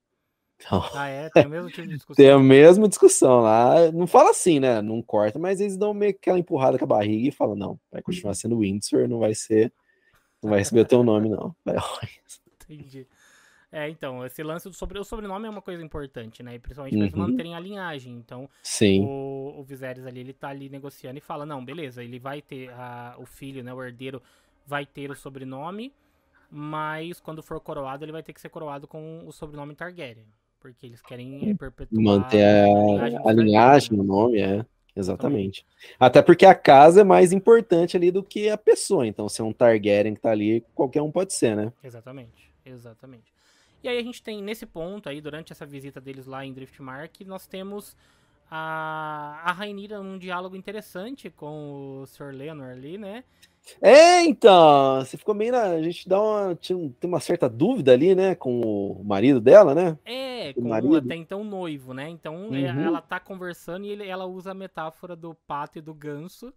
Então, 0.59 0.83
ah, 0.95 1.09
é? 1.09 1.29
Tem 1.29 1.47
o 1.47 1.51
mesmo 1.51 1.71
tipo 1.71 1.87
de 1.87 1.95
discussão. 1.97 2.17
Tem 2.17 2.31
a 2.31 2.39
mesma 2.39 2.89
discussão 2.89 3.41
lá. 3.41 3.91
Não 3.93 4.07
fala 4.07 4.31
assim, 4.31 4.59
né? 4.59 4.81
Não 4.81 5.03
corta, 5.03 5.39
mas 5.39 5.61
eles 5.61 5.77
dão 5.77 5.93
meio 5.93 6.13
que 6.15 6.21
aquela 6.21 6.39
empurrada 6.39 6.79
com 6.79 6.85
a 6.85 6.89
barriga 6.89 7.29
e 7.29 7.33
falam: 7.33 7.55
não, 7.55 7.81
vai 7.91 8.03
continuar 8.03 8.35
sendo 8.35 8.59
Windsor, 8.59 9.09
não 9.09 9.19
vai 9.19 9.35
ser. 9.35 9.73
Não 10.43 10.51
vai 10.51 10.61
receber 10.61 10.81
o 10.81 10.85
teu 10.87 11.03
nome, 11.03 11.29
não. 11.29 11.55
Entendi. 12.65 13.07
É, 13.71 13.89
então, 13.91 14.25
esse 14.25 14.43
lance 14.43 14.69
do 14.69 14.75
sobre... 14.75 14.99
o 14.99 15.05
sobrenome 15.05 15.47
é 15.47 15.51
uma 15.51 15.61
coisa 15.61 15.83
importante, 15.83 16.43
né? 16.43 16.55
E 16.55 16.59
principalmente 16.59 16.95
para 16.95 17.05
eles 17.05 17.15
uhum. 17.15 17.29
manterem 17.29 17.55
a 17.55 17.61
linhagem. 17.61 18.15
Então, 18.15 18.49
Sim. 18.63 19.05
O, 19.05 19.57
o 19.59 19.65
Viserys 19.65 20.07
ali, 20.07 20.21
ele 20.21 20.33
tá 20.33 20.49
ali 20.49 20.69
negociando 20.69 21.19
e 21.19 21.21
fala: 21.21 21.45
não, 21.45 21.65
beleza, 21.65 22.03
ele 22.03 22.19
vai 22.19 22.41
ter 22.41 22.71
a... 22.71 23.17
o 23.19 23.27
filho, 23.27 23.63
né? 23.63 23.75
O 23.75 23.83
herdeiro 23.83 24.23
vai 24.65 24.87
ter 24.87 25.11
o 25.11 25.15
sobrenome, 25.15 25.93
mas 26.51 27.21
quando 27.21 27.43
for 27.43 27.61
coroado, 27.61 28.05
ele 28.05 28.13
vai 28.13 28.23
ter 28.23 28.33
que 28.33 28.41
ser 28.41 28.49
coroado 28.49 28.87
com 28.87 29.25
o 29.27 29.33
sobrenome 29.33 29.75
Targaryen. 29.75 30.27
Porque 30.61 30.87
eles 30.87 31.01
querem 31.03 31.55
perpetuar 31.57 32.03
Manter 32.03 32.43
a, 32.43 32.65
a 32.65 32.69
linhagem, 32.69 33.21
a 33.25 33.33
linhagem 33.33 33.97
no 33.97 34.03
nome, 34.03 34.41
é. 34.41 34.65
Exatamente. 34.97 35.67
Até 36.01 36.23
porque 36.23 36.47
a 36.47 36.55
casa 36.55 37.03
é 37.03 37.05
mais 37.05 37.31
importante 37.31 37.97
ali 37.99 38.11
do 38.11 38.23
que 38.23 38.49
a 38.49 38.57
pessoa. 38.57 39.07
Então, 39.07 39.29
se 39.29 39.43
é 39.43 39.45
um 39.45 39.53
Targaryen 39.53 40.15
que 40.15 40.21
tá 40.21 40.31
ali, 40.31 40.65
qualquer 40.75 41.03
um 41.03 41.13
pode 41.13 41.35
ser, 41.35 41.55
né? 41.55 41.71
Exatamente, 41.85 42.51
exatamente. 42.65 43.31
E 43.83 43.89
aí 43.89 43.99
a 43.99 44.03
gente 44.03 44.23
tem 44.23 44.43
nesse 44.43 44.65
ponto 44.65 45.09
aí, 45.09 45.21
durante 45.21 45.53
essa 45.53 45.67
visita 45.67 46.01
deles 46.01 46.27
lá 46.27 46.47
em 46.47 46.53
Driftmark, 46.53 47.21
nós 47.27 47.47
temos 47.47 47.95
a, 48.51 49.43
a 49.45 49.53
Rainira 49.53 50.03
num 50.03 50.19
diálogo 50.19 50.57
interessante 50.57 51.29
com 51.29 52.01
o 52.03 52.07
Sr. 52.07 52.33
Leonor 52.33 52.71
ali, 52.71 52.97
né? 52.97 53.23
É, 53.81 54.23
então, 54.23 55.01
você 55.01 55.17
ficou 55.17 55.35
meio 55.35 55.53
na. 55.53 55.63
A 55.65 55.83
gente 55.83 56.09
dá 56.09 56.21
uma, 56.21 56.55
tinha, 56.55 56.79
tem 57.01 57.09
uma 57.09 57.21
certa 57.21 57.49
dúvida 57.49 57.93
ali, 57.93 58.15
né, 58.15 58.35
com 58.35 58.61
o 58.61 59.05
marido 59.05 59.41
dela, 59.41 59.75
né? 59.75 59.99
É, 60.05 60.53
com 60.53 60.71
o 60.71 60.97
até 60.97 61.17
então 61.17 61.43
noivo, 61.43 61.93
né? 61.93 62.09
Então 62.09 62.55
é, 62.55 62.73
uhum. 62.73 62.85
ela 62.85 63.01
tá 63.01 63.19
conversando 63.19 63.85
e 63.85 63.91
ele, 63.91 64.07
ela 64.07 64.27
usa 64.27 64.53
a 64.53 64.55
metáfora 64.55 65.17
do 65.17 65.35
pato 65.35 65.79
e 65.79 65.83
do 65.83 65.93
ganso, 65.93 66.53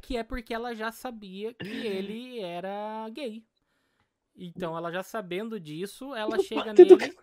que 0.00 0.16
é 0.16 0.22
porque 0.22 0.54
ela 0.54 0.74
já 0.74 0.92
sabia 0.92 1.52
que 1.52 1.68
ele 1.86 2.40
era 2.40 3.08
gay. 3.10 3.42
Então, 4.38 4.76
ela 4.76 4.92
já 4.92 5.02
sabendo 5.02 5.58
disso, 5.58 6.14
ela 6.14 6.38
chega 6.38 6.72
nele 6.74 7.16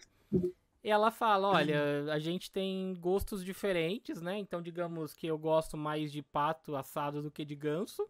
e 0.84 0.90
ela 0.90 1.12
fala: 1.12 1.50
Olha, 1.50 2.12
a 2.12 2.20
gente 2.20 2.52
tem 2.52 2.96
gostos 3.00 3.46
diferentes, 3.46 4.22
né? 4.22 4.38
Então, 4.38 4.62
digamos 4.62 5.14
que 5.14 5.28
eu 5.28 5.38
gosto 5.38 5.78
mais 5.78 6.12
de 6.12 6.22
pato 6.22 6.76
assado 6.76 7.22
do 7.22 7.32
que 7.32 7.46
de 7.46 7.56
ganso 7.56 8.08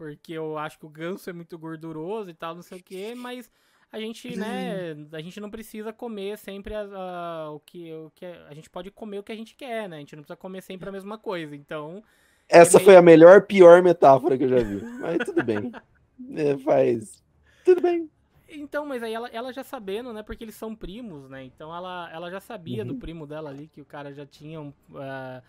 porque 0.00 0.32
eu 0.32 0.56
acho 0.56 0.78
que 0.78 0.86
o 0.86 0.88
ganso 0.88 1.28
é 1.28 1.32
muito 1.34 1.58
gorduroso 1.58 2.30
e 2.30 2.32
tal, 2.32 2.54
não 2.54 2.62
sei 2.62 2.78
o 2.78 2.82
que, 2.82 3.14
mas 3.14 3.50
a 3.92 4.00
gente, 4.00 4.34
né, 4.34 4.96
a 5.12 5.20
gente 5.20 5.38
não 5.38 5.50
precisa 5.50 5.92
comer 5.92 6.38
sempre 6.38 6.74
a, 6.74 6.80
a, 6.80 7.50
o, 7.50 7.60
que, 7.60 7.92
o 7.92 8.10
que 8.14 8.24
a 8.24 8.54
gente 8.54 8.70
pode 8.70 8.90
comer 8.90 9.18
o 9.18 9.22
que 9.22 9.30
a 9.30 9.36
gente 9.36 9.54
quer, 9.54 9.90
né? 9.90 9.96
A 9.96 9.98
gente 9.98 10.16
não 10.16 10.22
precisa 10.22 10.38
comer 10.38 10.62
sempre 10.62 10.88
a 10.88 10.92
mesma 10.92 11.18
coisa. 11.18 11.54
Então, 11.54 12.02
essa 12.48 12.78
é 12.78 12.80
meio... 12.80 12.84
foi 12.86 12.96
a 12.96 13.02
melhor 13.02 13.42
pior 13.42 13.82
metáfora 13.82 14.38
que 14.38 14.44
eu 14.44 14.48
já 14.48 14.60
vi. 14.60 14.82
Mas 15.00 15.18
tudo 15.18 15.44
bem. 15.44 15.70
É, 16.36 16.54
faz 16.58 17.24
tudo 17.64 17.80
bem. 17.80 18.10
Então, 18.46 18.84
mas 18.84 19.02
aí 19.02 19.14
ela, 19.14 19.28
ela 19.28 19.54
já 19.54 19.64
sabendo, 19.64 20.12
né? 20.12 20.22
Porque 20.22 20.44
eles 20.44 20.54
são 20.54 20.76
primos, 20.76 21.30
né? 21.30 21.44
Então 21.44 21.74
ela, 21.74 22.10
ela 22.12 22.30
já 22.30 22.40
sabia 22.40 22.82
uhum. 22.82 22.88
do 22.88 22.94
primo 22.96 23.26
dela 23.26 23.48
ali 23.48 23.66
que 23.66 23.80
o 23.80 23.86
cara 23.86 24.12
já 24.12 24.26
tinha 24.26 24.60
um, 24.60 24.68
uh, 24.68 25.42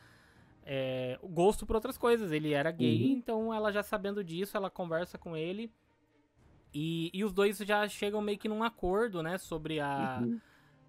é, 0.66 1.18
gosto 1.24 1.66
por 1.66 1.76
outras 1.76 1.98
coisas. 1.98 2.32
Ele 2.32 2.54
era 2.54 2.72
gay, 2.72 3.06
uhum. 3.06 3.18
então 3.18 3.54
ela 3.54 3.72
já 3.72 3.84
sabendo 3.84 4.24
disso, 4.24 4.56
ela 4.58 4.70
conversa 4.70 5.18
com 5.18 5.36
ele. 5.36 5.72
E, 6.74 7.12
e 7.14 7.24
os 7.24 7.34
dois 7.34 7.58
já 7.58 7.88
chegam 7.88 8.22
meio 8.22 8.38
que 8.38 8.48
num 8.48 8.64
acordo, 8.64 9.22
né, 9.22 9.38
sobre 9.38 9.80
a. 9.80 10.20
Uhum. 10.22 10.40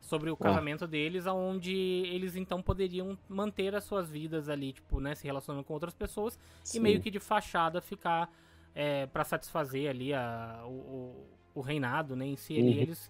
Sobre 0.00 0.30
o 0.30 0.36
casamento 0.36 0.82
ah. 0.82 0.86
deles, 0.88 1.28
aonde 1.28 1.72
eles 1.72 2.34
então 2.34 2.60
poderiam 2.60 3.16
manter 3.28 3.72
as 3.72 3.84
suas 3.84 4.10
vidas 4.10 4.48
ali, 4.48 4.72
tipo, 4.72 4.98
né, 4.98 5.14
se 5.14 5.24
relacionando 5.24 5.62
com 5.62 5.74
outras 5.74 5.94
pessoas 5.94 6.36
Sim. 6.64 6.78
e 6.78 6.80
meio 6.80 7.00
que 7.00 7.08
de 7.08 7.20
fachada 7.20 7.80
ficar 7.80 8.28
é, 8.74 9.06
para 9.06 9.22
satisfazer 9.22 9.88
ali 9.88 10.12
a, 10.12 10.60
o, 10.66 11.24
o, 11.54 11.60
reinado, 11.60 12.16
né, 12.16 12.26
em 12.26 12.36
si, 12.36 12.54
uhum. 12.54 12.66
eles 12.66 13.08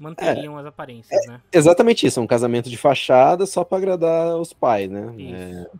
manteriam 0.00 0.56
é, 0.56 0.60
as 0.62 0.66
aparências, 0.66 1.26
é, 1.26 1.28
né? 1.28 1.42
Exatamente 1.52 2.06
isso, 2.06 2.18
é 2.18 2.22
um 2.22 2.26
casamento 2.26 2.70
de 2.70 2.76
fachada 2.78 3.44
só 3.44 3.62
para 3.62 3.76
agradar 3.76 4.38
os 4.38 4.54
pais, 4.54 4.90
né? 4.90 5.14
Isso. 5.18 5.34
É, 5.34 5.70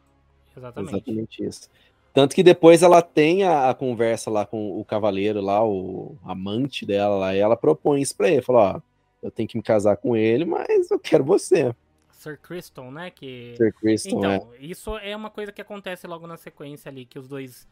Exatamente. 0.57 0.95
Exatamente 0.95 1.45
isso. 1.45 1.69
Tanto 2.13 2.35
que 2.35 2.43
depois 2.43 2.83
ela 2.83 3.01
tem 3.03 3.45
a, 3.45 3.71
a, 3.71 3.75
conversa 3.75 4.31
lá 4.31 4.45
com 4.45 4.81
o 4.81 4.85
cavaleiro 4.85 5.41
lá, 5.41 5.65
o 5.65 6.17
amante 6.25 6.85
dela 6.85 7.17
lá, 7.17 7.35
e 7.35 7.39
ela 7.39 7.57
propõe 7.57 8.03
isso 8.03 8.17
pra 8.17 8.29
ele, 8.29 8.43
fala, 8.43 8.77
ó, 8.77 8.81
eu 9.23 9.31
tenho 9.31 9.49
que 9.49 9.57
me 9.57 9.63
casar 9.63 9.97
com 9.97 10.17
ele, 10.17 10.45
mas 10.45 10.91
eu 10.91 10.99
quero 10.99 11.23
você. 11.23 11.75
Sir 12.11 12.39
Criston, 12.39 12.91
né? 12.91 13.11
Que... 13.11 13.55
Sir 13.57 13.73
Criston, 13.75 14.19
então, 14.19 14.53
é. 14.55 14.57
isso 14.61 14.97
é 14.99 15.15
uma 15.15 15.31
coisa 15.31 15.53
que 15.53 15.61
acontece 15.61 16.07
logo 16.07 16.27
na 16.27 16.37
sequência 16.37 16.89
ali, 16.91 17.07
que 17.07 17.19
os 17.19 17.29
dois 17.29 17.69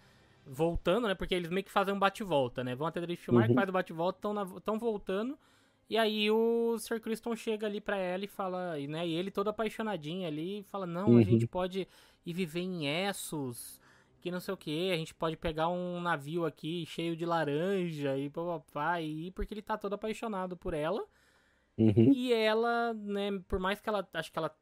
voltando, 0.46 1.08
né? 1.08 1.14
Porque 1.14 1.34
eles 1.34 1.50
meio 1.50 1.64
que 1.64 1.70
fazem 1.70 1.92
um 1.92 1.98
bate-volta, 1.98 2.62
né? 2.62 2.74
Vão 2.74 2.86
até 2.86 3.00
Driftmark, 3.00 3.50
uhum. 3.50 3.54
faz 3.54 3.68
o 3.68 3.72
bate-volta, 3.72 4.28
estão 4.56 4.78
voltando, 4.78 5.36
e 5.88 5.96
aí 5.96 6.30
o 6.30 6.76
Sir 6.78 7.00
Criston 7.00 7.34
chega 7.34 7.66
ali 7.66 7.80
pra 7.80 7.96
ela 7.96 8.24
e 8.24 8.28
fala, 8.28 8.76
né? 8.76 9.06
E 9.06 9.14
ele 9.14 9.30
todo 9.30 9.48
apaixonadinho 9.48 10.26
ali, 10.26 10.62
fala, 10.64 10.86
não, 10.86 11.10
uhum. 11.10 11.18
a 11.18 11.22
gente 11.22 11.46
pode 11.46 11.88
e 12.26 12.32
viver 12.32 12.60
em 12.60 12.86
Essos, 12.86 13.80
que 14.20 14.30
não 14.30 14.40
sei 14.40 14.52
o 14.52 14.56
que, 14.56 14.90
a 14.90 14.96
gente 14.96 15.14
pode 15.14 15.36
pegar 15.36 15.68
um 15.68 16.00
navio 16.00 16.44
aqui 16.44 16.84
cheio 16.86 17.16
de 17.16 17.24
laranja 17.24 18.18
e 18.18 18.28
papapá, 18.28 19.00
e 19.00 19.30
porque 19.30 19.54
ele 19.54 19.62
tá 19.62 19.78
todo 19.78 19.94
apaixonado 19.94 20.56
por 20.56 20.74
ela. 20.74 21.02
Uhum. 21.78 22.12
E 22.12 22.32
ela, 22.32 22.92
né, 22.92 23.30
por 23.48 23.58
mais 23.58 23.80
que 23.80 23.88
ela, 23.88 24.06
acho 24.12 24.32
que 24.32 24.38
ela 24.38 24.54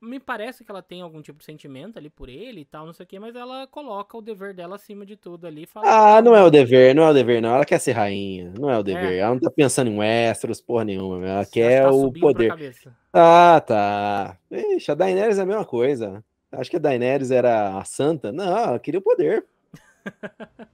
me 0.00 0.20
parece 0.20 0.64
que 0.64 0.70
ela 0.70 0.82
tem 0.82 1.00
algum 1.00 1.22
tipo 1.22 1.38
de 1.38 1.44
sentimento 1.44 1.98
ali 1.98 2.10
por 2.10 2.28
ele 2.28 2.60
e 2.60 2.64
tal, 2.64 2.86
não 2.86 2.92
sei 2.92 3.04
o 3.04 3.06
que, 3.06 3.18
mas 3.18 3.34
ela 3.34 3.66
coloca 3.66 4.16
o 4.16 4.22
dever 4.22 4.52
dela 4.52 4.76
acima 4.76 5.06
de 5.06 5.16
tudo 5.16 5.46
ali. 5.46 5.66
Fala, 5.66 6.16
ah, 6.16 6.22
não 6.22 6.34
é 6.34 6.42
o 6.42 6.50
dever, 6.50 6.94
não 6.94 7.04
é 7.04 7.10
o 7.10 7.14
dever, 7.14 7.40
não. 7.40 7.54
Ela 7.54 7.64
quer 7.64 7.78
ser 7.78 7.92
rainha, 7.92 8.52
não 8.58 8.70
é 8.70 8.78
o 8.78 8.82
dever. 8.82 9.12
É. 9.12 9.18
Ela 9.18 9.34
não 9.34 9.40
tá 9.40 9.50
pensando 9.50 9.90
em 9.90 9.98
Westeros, 9.98 10.60
porra 10.60 10.84
nenhuma. 10.84 11.26
Ela 11.26 11.44
Você 11.44 11.50
quer 11.50 11.82
tá 11.82 11.90
o 11.90 12.12
poder. 12.12 12.74
Ah, 13.12 13.62
tá. 13.66 14.38
Ixi, 14.50 14.90
a 14.90 14.94
Daenerys 14.94 15.38
é 15.38 15.42
a 15.42 15.46
mesma 15.46 15.64
coisa. 15.64 16.24
Acho 16.52 16.70
que 16.70 16.76
a 16.76 16.80
Daenerys 16.80 17.30
era 17.30 17.78
a 17.78 17.84
santa. 17.84 18.30
Não, 18.30 18.44
ela 18.44 18.78
queria 18.78 19.00
o 19.00 19.02
poder. 19.02 19.46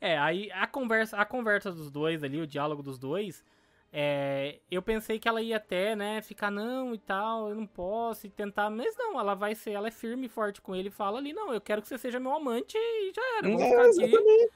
é, 0.00 0.16
aí 0.18 0.50
a 0.52 0.66
conversa, 0.66 1.16
a 1.16 1.24
conversa 1.24 1.72
dos 1.72 1.90
dois 1.90 2.22
ali, 2.22 2.40
o 2.40 2.46
diálogo 2.46 2.82
dos 2.82 2.98
dois 2.98 3.44
é, 3.94 4.58
eu 4.70 4.80
pensei 4.80 5.18
que 5.18 5.28
ela 5.28 5.42
ia 5.42 5.58
até, 5.58 5.94
né, 5.94 6.22
ficar 6.22 6.50
não 6.50 6.94
e 6.94 6.98
tal, 6.98 7.50
eu 7.50 7.54
não 7.54 7.66
posso, 7.66 8.26
e 8.26 8.30
tentar, 8.30 8.70
mas 8.70 8.96
não, 8.96 9.20
ela 9.20 9.34
vai 9.34 9.54
ser, 9.54 9.72
ela 9.72 9.88
é 9.88 9.90
firme 9.90 10.26
e 10.26 10.30
forte 10.30 10.62
com 10.62 10.74
ele 10.74 10.88
e 10.88 10.90
fala 10.90 11.18
ali, 11.18 11.34
não, 11.34 11.52
eu 11.52 11.60
quero 11.60 11.82
que 11.82 11.88
você 11.88 11.98
seja 11.98 12.18
meu 12.18 12.34
amante 12.34 12.76
e 12.78 13.12
já 13.14 13.22
era, 13.38 13.48
vamos 13.48 13.62
é, 13.62 13.68
ficar 13.68 14.04
aqui. 14.04 14.50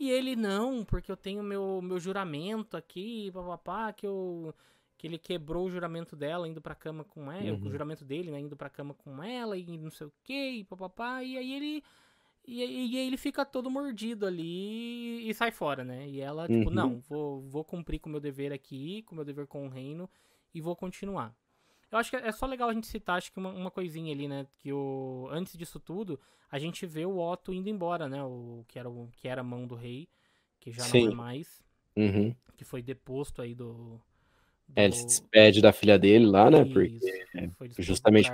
E 0.00 0.10
ele, 0.10 0.34
não, 0.34 0.84
porque 0.84 1.12
eu 1.12 1.16
tenho 1.16 1.42
meu, 1.42 1.80
meu 1.82 2.00
juramento 2.00 2.76
aqui, 2.76 3.30
papapá, 3.32 3.92
que 3.92 4.06
eu. 4.06 4.54
Que 4.96 5.06
ele 5.06 5.18
quebrou 5.18 5.66
o 5.66 5.70
juramento 5.70 6.16
dela 6.16 6.48
indo 6.48 6.60
pra 6.60 6.74
cama 6.74 7.04
com 7.04 7.30
ela, 7.30 7.58
uhum. 7.58 7.66
o 7.66 7.70
juramento 7.70 8.04
dele, 8.04 8.30
né, 8.30 8.40
indo 8.40 8.56
pra 8.56 8.70
cama 8.70 8.94
com 8.94 9.22
ela, 9.22 9.56
e 9.56 9.76
não 9.76 9.90
sei 9.90 10.06
o 10.06 10.12
que, 10.22 10.50
e 10.50 10.64
papapá, 10.64 11.22
e 11.22 11.36
aí 11.36 11.52
ele 11.52 11.84
e, 12.46 12.62
e, 12.62 12.96
ele 12.96 13.16
fica 13.16 13.44
todo 13.44 13.70
mordido 13.70 14.26
ali 14.26 15.28
e 15.28 15.32
sai 15.32 15.50
fora, 15.50 15.82
né? 15.82 16.08
E 16.08 16.20
ela, 16.20 16.46
tipo, 16.46 16.68
uhum. 16.68 16.74
não, 16.74 17.00
vou, 17.00 17.40
vou 17.42 17.64
cumprir 17.64 17.98
com 17.98 18.08
o 18.08 18.12
meu 18.12 18.20
dever 18.20 18.52
aqui, 18.52 19.02
com 19.02 19.14
o 19.14 19.16
meu 19.16 19.24
dever 19.24 19.46
com 19.46 19.66
o 19.66 19.70
reino, 19.70 20.08
e 20.52 20.60
vou 20.60 20.76
continuar. 20.76 21.34
Eu 21.90 21.98
acho 21.98 22.10
que 22.10 22.16
é 22.16 22.32
só 22.32 22.44
legal 22.44 22.68
a 22.68 22.74
gente 22.74 22.86
citar, 22.86 23.16
acho 23.16 23.32
que 23.32 23.38
uma, 23.38 23.50
uma 23.50 23.70
coisinha 23.70 24.12
ali, 24.12 24.28
né? 24.28 24.46
Que 24.58 24.72
o, 24.72 25.28
antes 25.30 25.56
disso 25.56 25.80
tudo, 25.80 26.20
a 26.50 26.58
gente 26.58 26.84
vê 26.86 27.06
o 27.06 27.18
Otto 27.18 27.52
indo 27.52 27.68
embora, 27.68 28.08
né? 28.08 28.22
O, 28.22 28.64
que, 28.68 28.78
era 28.78 28.90
o, 28.90 29.08
que 29.16 29.26
era 29.26 29.40
a 29.40 29.44
mão 29.44 29.66
do 29.66 29.74
rei, 29.74 30.08
que 30.60 30.70
já 30.70 30.82
Sim. 30.82 31.04
não 31.04 31.12
é 31.12 31.14
mais. 31.14 31.62
Uhum. 31.96 32.34
Que 32.56 32.64
foi 32.64 32.82
deposto 32.82 33.40
aí 33.40 33.54
do. 33.54 34.00
do... 34.68 34.74
É, 34.76 34.84
ele 34.84 34.94
se 34.94 35.06
despede 35.06 35.62
da 35.62 35.72
filha 35.72 35.98
dele 35.98 36.26
lá, 36.26 36.50
né? 36.50 36.62
Isso, 36.62 37.56
Porque 37.56 37.82
justamente. 37.82 38.28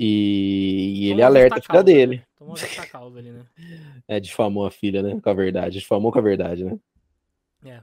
E, 0.00 1.06
e 1.06 1.10
ele 1.10 1.22
alerta 1.22 1.58
a 1.58 1.60
filha 1.60 1.82
dele. 1.82 2.16
Né? 2.18 2.22
Tomou 2.38 2.54
causa 2.88 3.18
ali, 3.18 3.32
né? 3.32 3.44
É, 4.06 4.20
difamou 4.20 4.64
a 4.64 4.70
filha, 4.70 5.02
né? 5.02 5.20
Com 5.20 5.28
a 5.28 5.34
verdade. 5.34 5.80
Difamou 5.80 6.12
com 6.12 6.20
a 6.20 6.22
verdade, 6.22 6.64
né? 6.64 6.78
É. 7.64 7.82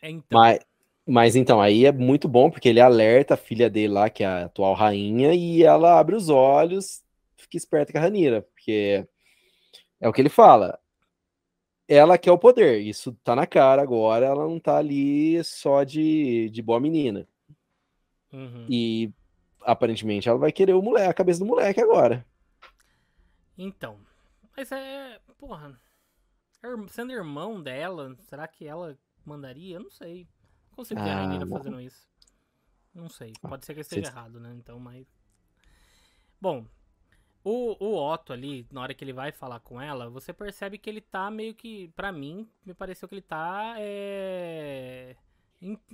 é 0.00 0.10
então. 0.10 0.40
Mas, 0.40 0.60
mas 1.06 1.36
então, 1.36 1.60
aí 1.60 1.84
é 1.84 1.92
muito 1.92 2.26
bom, 2.26 2.50
porque 2.50 2.66
ele 2.66 2.80
alerta 2.80 3.34
a 3.34 3.36
filha 3.36 3.68
dele 3.68 3.92
lá, 3.92 4.08
que 4.08 4.24
é 4.24 4.26
a 4.26 4.44
atual 4.46 4.72
rainha, 4.72 5.34
e 5.34 5.62
ela 5.62 6.00
abre 6.00 6.16
os 6.16 6.30
olhos, 6.30 7.02
fica 7.36 7.58
esperta 7.58 7.92
com 7.92 7.98
a 7.98 8.00
Ranira, 8.00 8.40
porque 8.40 9.06
é 10.00 10.08
o 10.08 10.12
que 10.14 10.22
ele 10.22 10.30
fala. 10.30 10.78
Ela 11.86 12.16
quer 12.16 12.32
o 12.32 12.38
poder, 12.38 12.80
isso 12.80 13.12
tá 13.22 13.36
na 13.36 13.46
cara 13.46 13.82
agora, 13.82 14.24
ela 14.24 14.48
não 14.48 14.58
tá 14.58 14.78
ali 14.78 15.44
só 15.44 15.84
de, 15.84 16.48
de 16.48 16.62
boa 16.62 16.80
menina. 16.80 17.28
Uhum. 18.32 18.66
E 18.66 19.12
aparentemente 19.64 20.28
ela 20.28 20.38
vai 20.38 20.52
querer 20.52 20.74
o 20.74 20.82
moleque, 20.82 21.10
a 21.10 21.14
cabeça 21.14 21.40
do 21.40 21.46
moleque 21.46 21.80
agora. 21.80 22.24
Então, 23.56 23.98
mas 24.56 24.70
é, 24.72 25.20
porra, 25.38 25.78
sendo 26.88 27.12
irmão 27.12 27.62
dela, 27.62 28.14
será 28.20 28.46
que 28.46 28.66
ela 28.66 28.98
mandaria? 29.24 29.76
Eu 29.76 29.82
não 29.82 29.90
sei. 29.90 30.28
Não 30.70 30.76
consigo 30.76 31.02
ver 31.02 31.10
ah, 31.10 31.18
a 31.18 31.26
Rainha 31.26 31.46
fazendo 31.46 31.80
isso. 31.80 32.08
Não 32.94 33.08
sei. 33.08 33.32
Ah, 33.42 33.48
Pode 33.48 33.64
ser 33.64 33.74
que 33.74 33.80
esteja 33.80 34.08
errado, 34.08 34.38
né? 34.38 34.54
Então, 34.54 34.78
mas. 34.78 35.06
Bom, 36.40 36.66
o, 37.44 37.76
o 37.84 38.12
Otto 38.12 38.32
ali, 38.32 38.66
na 38.70 38.82
hora 38.82 38.94
que 38.94 39.04
ele 39.04 39.12
vai 39.12 39.32
falar 39.32 39.60
com 39.60 39.80
ela, 39.80 40.08
você 40.10 40.32
percebe 40.32 40.78
que 40.78 40.88
ele 40.88 41.00
tá 41.00 41.30
meio 41.30 41.54
que. 41.54 41.88
Pra 41.88 42.12
mim, 42.12 42.48
me 42.64 42.74
pareceu 42.74 43.08
que 43.08 43.14
ele 43.14 43.22
tá. 43.22 43.74
É, 43.78 45.16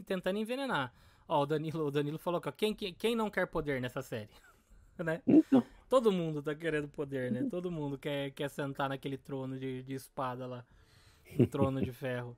tentando 0.04 0.38
envenenar. 0.38 0.92
Ó, 1.28 1.42
o 1.42 1.46
Danilo, 1.46 1.86
o 1.86 1.90
Danilo 1.90 2.18
falou 2.18 2.40
que 2.40 2.50
quem, 2.52 2.74
quem 2.74 3.14
não 3.14 3.28
quer 3.28 3.46
poder 3.46 3.80
nessa 3.80 4.00
série? 4.00 4.30
né? 4.98 5.20
Então. 5.26 5.62
Todo 5.88 6.10
mundo 6.10 6.42
tá 6.42 6.54
querendo 6.54 6.88
poder, 6.88 7.30
né? 7.30 7.46
Todo 7.50 7.70
mundo 7.70 7.98
quer, 7.98 8.30
quer 8.32 8.48
sentar 8.48 8.88
naquele 8.88 9.16
trono 9.16 9.58
de, 9.58 9.82
de 9.82 9.94
espada 9.94 10.46
lá. 10.46 10.64
Um 11.38 11.46
trono 11.46 11.82
de 11.82 11.92
ferro. 11.92 12.36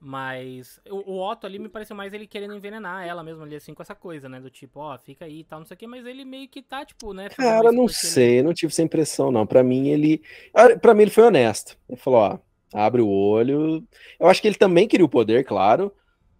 Mas 0.00 0.80
o, 0.88 1.12
o, 1.12 1.20
Otto 1.20 1.46
ali 1.46 1.58
me 1.58 1.68
pareceu 1.68 1.96
mais 1.96 2.12
ele 2.12 2.26
querendo 2.26 2.54
envenenar 2.54 3.04
ela 3.04 3.22
mesmo 3.24 3.42
ali, 3.42 3.56
assim, 3.56 3.74
com 3.74 3.82
essa 3.82 3.96
coisa, 3.96 4.28
né? 4.28 4.40
Do 4.40 4.48
tipo, 4.48 4.78
ó, 4.78 4.96
fica 4.96 5.24
aí 5.24 5.40
e 5.40 5.44
tal, 5.44 5.58
não 5.58 5.66
sei 5.66 5.74
o 5.74 5.78
quê, 5.78 5.86
mas 5.88 6.06
ele 6.06 6.24
meio 6.24 6.48
que 6.48 6.62
tá, 6.62 6.84
tipo, 6.84 7.12
né? 7.12 7.28
Cara, 7.30 7.72
não 7.72 7.88
sei, 7.88 8.36
ele... 8.36 8.42
não 8.44 8.54
tive 8.54 8.70
essa 8.70 8.82
impressão, 8.82 9.32
não. 9.32 9.46
Pra 9.46 9.62
mim, 9.62 9.88
ele. 9.88 10.22
Ah, 10.54 10.78
pra 10.78 10.94
mim, 10.94 11.02
ele 11.02 11.10
foi 11.10 11.24
honesto. 11.24 11.76
Ele 11.88 11.98
falou, 11.98 12.20
ó, 12.20 12.38
abre 12.72 13.02
o 13.02 13.08
olho. 13.08 13.84
Eu 14.20 14.28
acho 14.28 14.40
que 14.40 14.46
ele 14.46 14.56
também 14.56 14.86
queria 14.86 15.04
o 15.04 15.08
poder, 15.08 15.44
claro 15.44 15.92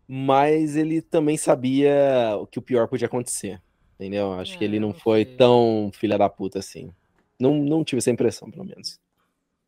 mas 0.08 0.74
ele 0.74 1.02
também 1.02 1.36
sabia 1.36 2.34
o 2.40 2.46
que 2.46 2.58
o 2.58 2.62
pior 2.62 2.88
podia 2.88 3.06
acontecer. 3.06 3.60
Entendeu? 3.94 4.32
Acho 4.32 4.54
é, 4.54 4.58
que 4.58 4.64
ele 4.64 4.80
não 4.80 4.94
foi 4.94 5.24
sei. 5.24 5.36
tão 5.36 5.90
filha 5.92 6.16
da 6.16 6.30
puta 6.30 6.60
assim. 6.60 6.90
Não, 7.38 7.54
não 7.54 7.84
tive 7.84 7.98
essa 7.98 8.10
impressão, 8.10 8.50
pelo 8.50 8.64
menos. 8.64 8.98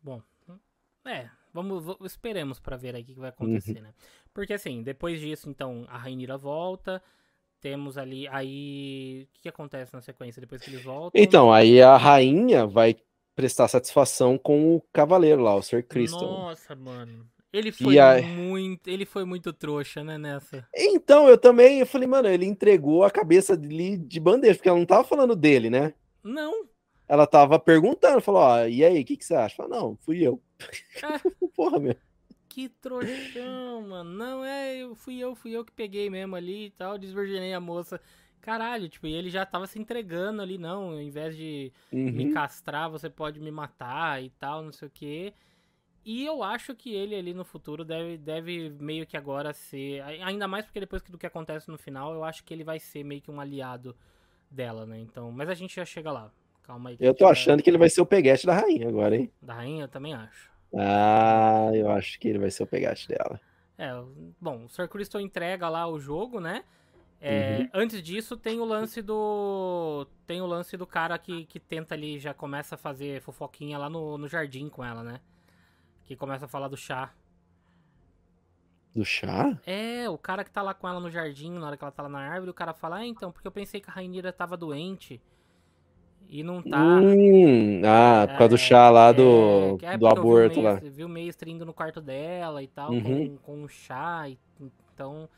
Bom, 0.02 0.22
é, 1.04 1.28
vamos, 1.52 1.84
vamos 1.84 2.06
esperemos 2.06 2.58
para 2.58 2.76
ver 2.76 2.94
aí 2.94 3.02
o 3.02 3.04
que 3.04 3.14
vai 3.14 3.28
acontecer, 3.28 3.76
uhum. 3.76 3.82
né? 3.82 3.94
Porque 4.32 4.52
assim, 4.52 4.82
depois 4.82 5.20
disso, 5.20 5.50
então, 5.50 5.84
a 5.88 5.98
Rainira 5.98 6.38
volta, 6.38 7.02
temos 7.60 7.98
ali, 7.98 8.26
aí, 8.28 9.26
o 9.28 9.34
que, 9.34 9.42
que 9.42 9.48
acontece 9.48 9.92
na 9.92 10.00
sequência 10.00 10.40
depois 10.40 10.62
que 10.62 10.70
eles 10.70 10.82
voltam? 10.82 11.20
Então, 11.20 11.52
aí 11.52 11.82
a 11.82 11.96
rainha 11.96 12.66
vai 12.66 12.96
prestar 13.34 13.68
satisfação 13.68 14.38
com 14.38 14.76
o 14.76 14.80
cavaleiro 14.92 15.42
lá, 15.42 15.54
o 15.54 15.62
Sir 15.62 15.86
Crystal. 15.86 16.22
Nossa, 16.22 16.74
mano. 16.74 17.26
Ele 17.52 17.72
foi 17.72 17.98
a... 17.98 18.22
muito, 18.22 18.88
ele 18.88 19.04
foi 19.04 19.24
muito 19.24 19.52
trouxa, 19.52 20.04
né, 20.04 20.16
nessa. 20.16 20.66
Então, 20.74 21.28
eu 21.28 21.36
também, 21.36 21.80
eu 21.80 21.86
falei, 21.86 22.06
mano, 22.06 22.28
ele 22.28 22.46
entregou 22.46 23.02
a 23.02 23.10
cabeça 23.10 23.56
dele 23.56 23.96
de 23.96 24.20
bandeja, 24.20 24.54
porque 24.54 24.68
ela 24.68 24.78
não 24.78 24.86
tava 24.86 25.02
falando 25.02 25.34
dele, 25.34 25.68
né? 25.68 25.92
Não. 26.22 26.68
Ela 27.08 27.26
tava 27.26 27.58
perguntando, 27.58 28.20
falou, 28.20 28.42
ó, 28.42 28.66
e 28.66 28.84
aí, 28.84 29.00
o 29.00 29.04
que, 29.04 29.16
que 29.16 29.24
você 29.24 29.34
acha? 29.34 29.56
Falei, 29.56 29.72
não, 29.72 29.96
fui 29.96 30.22
eu. 30.22 30.40
É. 31.02 31.48
Porra, 31.56 31.80
meu. 31.80 31.96
Que 32.48 32.68
trouxão, 32.68 33.82
mano. 33.82 34.10
Não, 34.10 34.44
é, 34.44 34.76
eu 34.76 34.94
fui 34.94 35.18
eu, 35.18 35.34
fui 35.34 35.52
eu 35.52 35.64
que 35.64 35.72
peguei 35.72 36.08
mesmo 36.08 36.36
ali 36.36 36.66
e 36.66 36.70
tal, 36.70 36.98
desvirginei 36.98 37.52
a 37.52 37.60
moça. 37.60 38.00
Caralho, 38.40 38.88
tipo, 38.88 39.06
e 39.06 39.12
ele 39.12 39.28
já 39.28 39.44
tava 39.44 39.66
se 39.66 39.78
entregando 39.78 40.40
ali, 40.40 40.56
não, 40.56 40.90
ao 40.90 41.00
invés 41.00 41.36
de 41.36 41.72
uhum. 41.92 42.10
me 42.10 42.32
castrar, 42.32 42.88
você 42.88 43.10
pode 43.10 43.38
me 43.38 43.50
matar 43.50 44.22
e 44.22 44.30
tal, 44.30 44.62
não 44.62 44.72
sei 44.72 44.88
o 44.88 44.90
quê. 44.90 45.34
E 46.04 46.24
eu 46.24 46.42
acho 46.42 46.74
que 46.74 46.94
ele 46.94 47.14
ali 47.14 47.34
no 47.34 47.44
futuro 47.44 47.84
deve, 47.84 48.16
deve 48.16 48.70
meio 48.80 49.06
que 49.06 49.16
agora 49.16 49.52
ser. 49.52 50.02
Ainda 50.02 50.48
mais 50.48 50.64
porque 50.64 50.80
depois 50.80 51.02
do 51.02 51.18
que 51.18 51.26
acontece 51.26 51.68
no 51.68 51.76
final, 51.76 52.14
eu 52.14 52.24
acho 52.24 52.42
que 52.44 52.54
ele 52.54 52.64
vai 52.64 52.78
ser 52.78 53.04
meio 53.04 53.20
que 53.20 53.30
um 53.30 53.40
aliado 53.40 53.94
dela, 54.50 54.86
né? 54.86 54.98
Então. 54.98 55.30
Mas 55.30 55.48
a 55.48 55.54
gente 55.54 55.76
já 55.76 55.84
chega 55.84 56.10
lá. 56.10 56.32
Calma 56.62 56.90
aí. 56.90 56.96
Eu 56.98 57.14
tô 57.14 57.26
achando 57.26 57.56
vai... 57.56 57.62
que 57.62 57.70
ele 57.70 57.78
vai 57.78 57.90
ser 57.90 58.00
o 58.00 58.06
peguete 58.06 58.46
da 58.46 58.54
rainha 58.54 58.88
agora, 58.88 59.16
hein? 59.16 59.30
Da 59.42 59.54
rainha, 59.54 59.84
eu 59.84 59.88
também 59.88 60.14
acho. 60.14 60.50
Ah, 60.74 61.70
eu 61.74 61.90
acho 61.90 62.18
que 62.18 62.28
ele 62.28 62.38
vai 62.38 62.50
ser 62.50 62.62
o 62.62 62.66
peguete 62.66 63.08
dela. 63.08 63.40
É, 63.76 63.90
bom, 64.40 64.64
o 64.64 64.68
Sir 64.68 64.88
Crystal 64.88 65.20
entrega 65.20 65.68
lá 65.68 65.86
o 65.86 65.98
jogo, 65.98 66.40
né? 66.40 66.64
É, 67.20 67.58
uhum. 67.58 67.68
Antes 67.74 68.02
disso, 68.02 68.36
tem 68.36 68.60
o 68.60 68.64
lance 68.64 69.02
do. 69.02 70.06
Tem 70.26 70.40
o 70.40 70.46
lance 70.46 70.76
do 70.76 70.86
cara 70.86 71.18
que, 71.18 71.44
que 71.44 71.60
tenta 71.60 71.94
ali, 71.94 72.18
já 72.18 72.32
começa 72.32 72.76
a 72.76 72.78
fazer 72.78 73.20
fofoquinha 73.20 73.76
lá 73.76 73.90
no, 73.90 74.16
no 74.16 74.26
jardim 74.26 74.68
com 74.68 74.82
ela, 74.82 75.02
né? 75.02 75.20
Que 76.10 76.16
começa 76.16 76.46
a 76.46 76.48
falar 76.48 76.66
do 76.66 76.76
chá. 76.76 77.12
Do 78.92 79.04
chá? 79.04 79.56
É, 79.64 80.10
o 80.10 80.18
cara 80.18 80.42
que 80.42 80.50
tá 80.50 80.60
lá 80.60 80.74
com 80.74 80.88
ela 80.88 80.98
no 80.98 81.08
jardim, 81.08 81.52
na 81.52 81.64
hora 81.64 81.76
que 81.76 81.84
ela 81.84 81.92
tá 81.92 82.02
lá 82.02 82.08
na 82.08 82.18
árvore, 82.18 82.50
o 82.50 82.54
cara 82.54 82.74
fala, 82.74 82.96
ah, 82.96 83.06
então, 83.06 83.30
porque 83.30 83.46
eu 83.46 83.52
pensei 83.52 83.80
que 83.80 83.88
a 83.88 83.92
Rainira 83.92 84.32
tava 84.32 84.56
doente. 84.56 85.22
E 86.28 86.42
não 86.42 86.64
tá. 86.64 86.82
Hum, 86.82 87.82
ah, 87.84 88.26
por 88.26 88.38
causa 88.38 88.48
do 88.48 88.58
chá 88.58 88.90
lá 88.90 89.12
do, 89.12 89.78
é, 89.82 89.94
é 89.94 89.98
do 89.98 90.08
aborto 90.08 90.54
viu 90.56 90.64
lá. 90.64 90.74
Viu 90.82 91.06
o 91.06 91.08
Mestre 91.08 91.48
indo 91.48 91.64
no 91.64 91.72
quarto 91.72 92.00
dela 92.00 92.60
e 92.60 92.66
tal, 92.66 92.90
uhum. 92.90 93.38
com, 93.44 93.60
com 93.60 93.68
chá. 93.68 94.28
E, 94.28 94.36
então, 94.92 95.28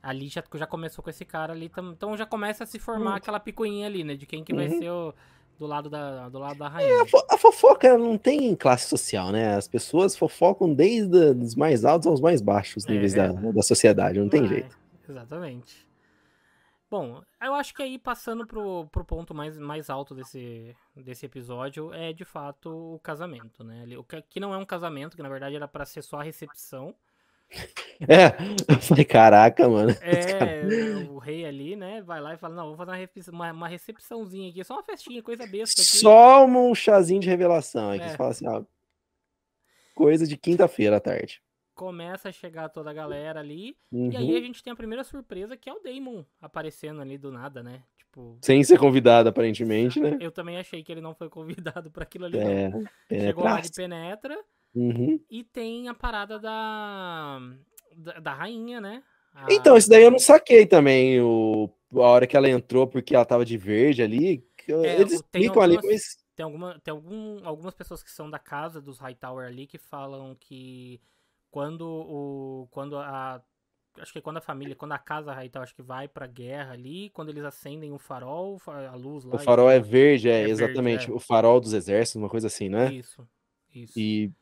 ali 0.00 0.28
já, 0.28 0.44
já 0.54 0.68
começou 0.68 1.02
com 1.02 1.10
esse 1.10 1.24
cara 1.24 1.52
ali. 1.52 1.68
Então 1.90 2.16
já 2.16 2.26
começa 2.26 2.62
a 2.62 2.66
se 2.68 2.78
formar 2.78 3.10
uhum. 3.10 3.16
aquela 3.16 3.40
picuinha 3.40 3.88
ali, 3.88 4.04
né? 4.04 4.14
De 4.14 4.24
quem 4.24 4.44
que 4.44 4.54
vai 4.54 4.68
uhum. 4.68 4.78
ser 4.78 4.88
o 4.88 5.12
do 5.62 5.68
lado 5.68 5.88
da, 5.88 6.28
do 6.28 6.38
lado 6.40 6.58
da 6.58 6.68
rainha. 6.68 6.90
É, 6.90 7.00
a, 7.30 7.38
fofoca 7.38 7.96
não 7.96 8.18
tem 8.18 8.54
classe 8.56 8.88
social, 8.88 9.30
né? 9.30 9.54
As 9.54 9.68
pessoas 9.68 10.16
fofocam 10.16 10.74
desde 10.74 11.16
os 11.16 11.54
mais 11.54 11.84
altos 11.84 12.08
aos 12.08 12.20
mais 12.20 12.40
baixos 12.40 12.84
níveis 12.84 13.14
é, 13.14 13.28
da, 13.28 13.52
da 13.52 13.62
sociedade, 13.62 14.18
não 14.18 14.28
tem 14.28 14.46
jeito. 14.46 14.76
Exatamente. 15.08 15.86
Bom, 16.90 17.22
eu 17.40 17.54
acho 17.54 17.72
que 17.74 17.82
aí 17.82 17.96
passando 17.96 18.44
pro, 18.44 18.86
pro 18.88 19.04
ponto 19.04 19.32
mais, 19.32 19.56
mais 19.56 19.88
alto 19.88 20.14
desse, 20.14 20.76
desse 20.96 21.24
episódio 21.24 21.94
é 21.94 22.12
de 22.12 22.24
fato 22.24 22.94
o 22.94 22.98
casamento, 22.98 23.62
né? 23.62 23.86
O 23.96 24.04
que, 24.04 24.20
que 24.22 24.40
não 24.40 24.52
é 24.52 24.58
um 24.58 24.66
casamento, 24.66 25.16
que 25.16 25.22
na 25.22 25.28
verdade 25.28 25.54
era 25.54 25.68
para 25.68 25.84
ser 25.84 26.02
só 26.02 26.18
a 26.18 26.22
recepção. 26.22 26.94
É, 28.08 28.72
eu 28.72 28.78
falei, 28.80 29.04
caraca, 29.04 29.68
mano. 29.68 29.90
É, 30.00 31.06
o 31.08 31.18
rei 31.18 31.44
ali, 31.44 31.76
né, 31.76 32.02
vai 32.02 32.20
lá 32.20 32.34
e 32.34 32.36
fala, 32.36 32.54
não, 32.54 32.74
vou 32.74 32.76
fazer 32.76 33.08
uma, 33.30 33.52
uma 33.52 33.68
recepçãozinha 33.68 34.50
aqui, 34.50 34.64
só 34.64 34.74
uma 34.74 34.82
festinha, 34.82 35.22
coisa 35.22 35.46
besta 35.46 35.80
aqui. 35.80 35.98
Só 35.98 36.44
um 36.44 36.74
chazinho 36.74 37.20
de 37.20 37.28
revelação, 37.28 37.90
aqui 37.90 38.04
é. 38.04 38.16
fala 38.16 38.30
assim, 38.30 38.48
ó, 38.48 38.62
coisa 39.94 40.26
de 40.26 40.36
quinta-feira 40.36 40.96
à 40.96 41.00
tarde. 41.00 41.40
Começa 41.74 42.28
a 42.28 42.32
chegar 42.32 42.68
toda 42.68 42.90
a 42.90 42.94
galera 42.94 43.40
ali, 43.40 43.76
uhum. 43.92 44.10
e 44.10 44.16
aí 44.16 44.36
a 44.36 44.40
gente 44.40 44.62
tem 44.62 44.72
a 44.72 44.76
primeira 44.76 45.04
surpresa, 45.04 45.56
que 45.56 45.70
é 45.70 45.72
o 45.72 45.80
Damon 45.80 46.24
aparecendo 46.40 47.00
ali 47.00 47.16
do 47.16 47.30
nada, 47.30 47.62
né, 47.62 47.82
tipo... 47.96 48.38
Sem 48.40 48.64
ser 48.64 48.78
convidado, 48.78 49.28
aparentemente, 49.28 50.00
né? 50.00 50.16
Eu 50.20 50.32
também 50.32 50.58
achei 50.58 50.82
que 50.82 50.90
ele 50.90 51.00
não 51.00 51.14
foi 51.14 51.28
convidado 51.28 51.90
para 51.90 52.02
aquilo 52.02 52.24
ali, 52.24 52.38
é, 52.38 52.70
Chegou 53.08 53.44
lá 53.44 53.60
de 53.60 53.70
penetra... 53.70 54.36
Uhum. 54.74 55.20
E 55.30 55.44
tem 55.44 55.88
a 55.88 55.94
parada 55.94 56.38
da, 56.38 57.40
da, 57.96 58.20
da 58.20 58.34
rainha, 58.34 58.80
né? 58.80 59.02
A... 59.34 59.46
Então, 59.50 59.76
isso 59.76 59.88
daí 59.88 60.02
eu 60.02 60.10
não 60.10 60.18
saquei 60.18 60.66
também, 60.66 61.20
o, 61.20 61.70
a 61.94 62.00
hora 62.00 62.26
que 62.26 62.36
ela 62.36 62.48
entrou, 62.48 62.86
porque 62.86 63.14
ela 63.14 63.24
tava 63.24 63.44
de 63.44 63.56
verde 63.56 64.02
ali. 64.02 64.46
É, 64.68 65.00
eles 65.00 65.14
explicam 65.14 65.62
algumas, 65.62 65.78
ali, 65.78 65.92
mas... 65.92 66.22
Tem, 66.34 66.44
alguma, 66.44 66.80
tem 66.80 66.92
algum, 66.92 67.46
algumas 67.46 67.74
pessoas 67.74 68.02
que 68.02 68.10
são 68.10 68.30
da 68.30 68.38
casa 68.38 68.80
dos 68.80 68.98
Hightower 68.98 69.46
ali 69.46 69.66
que 69.66 69.78
falam 69.78 70.34
que 70.38 71.00
quando 71.50 71.82
o. 71.86 72.68
Quando 72.70 72.96
a. 72.96 73.42
Acho 73.98 74.10
que 74.14 74.22
quando 74.22 74.38
a 74.38 74.40
família, 74.40 74.74
quando 74.74 74.92
a 74.92 74.98
casa 74.98 75.34
Hightower 75.34 75.64
acho 75.64 75.74
que 75.74 75.82
vai 75.82 76.08
pra 76.08 76.26
guerra 76.26 76.72
ali, 76.72 77.10
quando 77.10 77.28
eles 77.28 77.44
acendem 77.44 77.92
o 77.92 77.98
farol, 77.98 78.58
a 78.66 78.94
luz 78.94 79.24
lá. 79.24 79.34
O 79.34 79.38
farol 79.38 79.70
e... 79.70 79.74
é 79.74 79.80
verde, 79.80 80.30
é, 80.30 80.44
é 80.44 80.48
exatamente. 80.48 81.00
Verde, 81.00 81.12
é. 81.12 81.14
O 81.14 81.20
farol 81.20 81.60
dos 81.60 81.74
exércitos, 81.74 82.18
uma 82.20 82.30
coisa 82.30 82.46
assim, 82.46 82.70
né? 82.70 82.90
Isso. 82.94 83.28
Isso. 83.74 83.98
E 83.98 84.32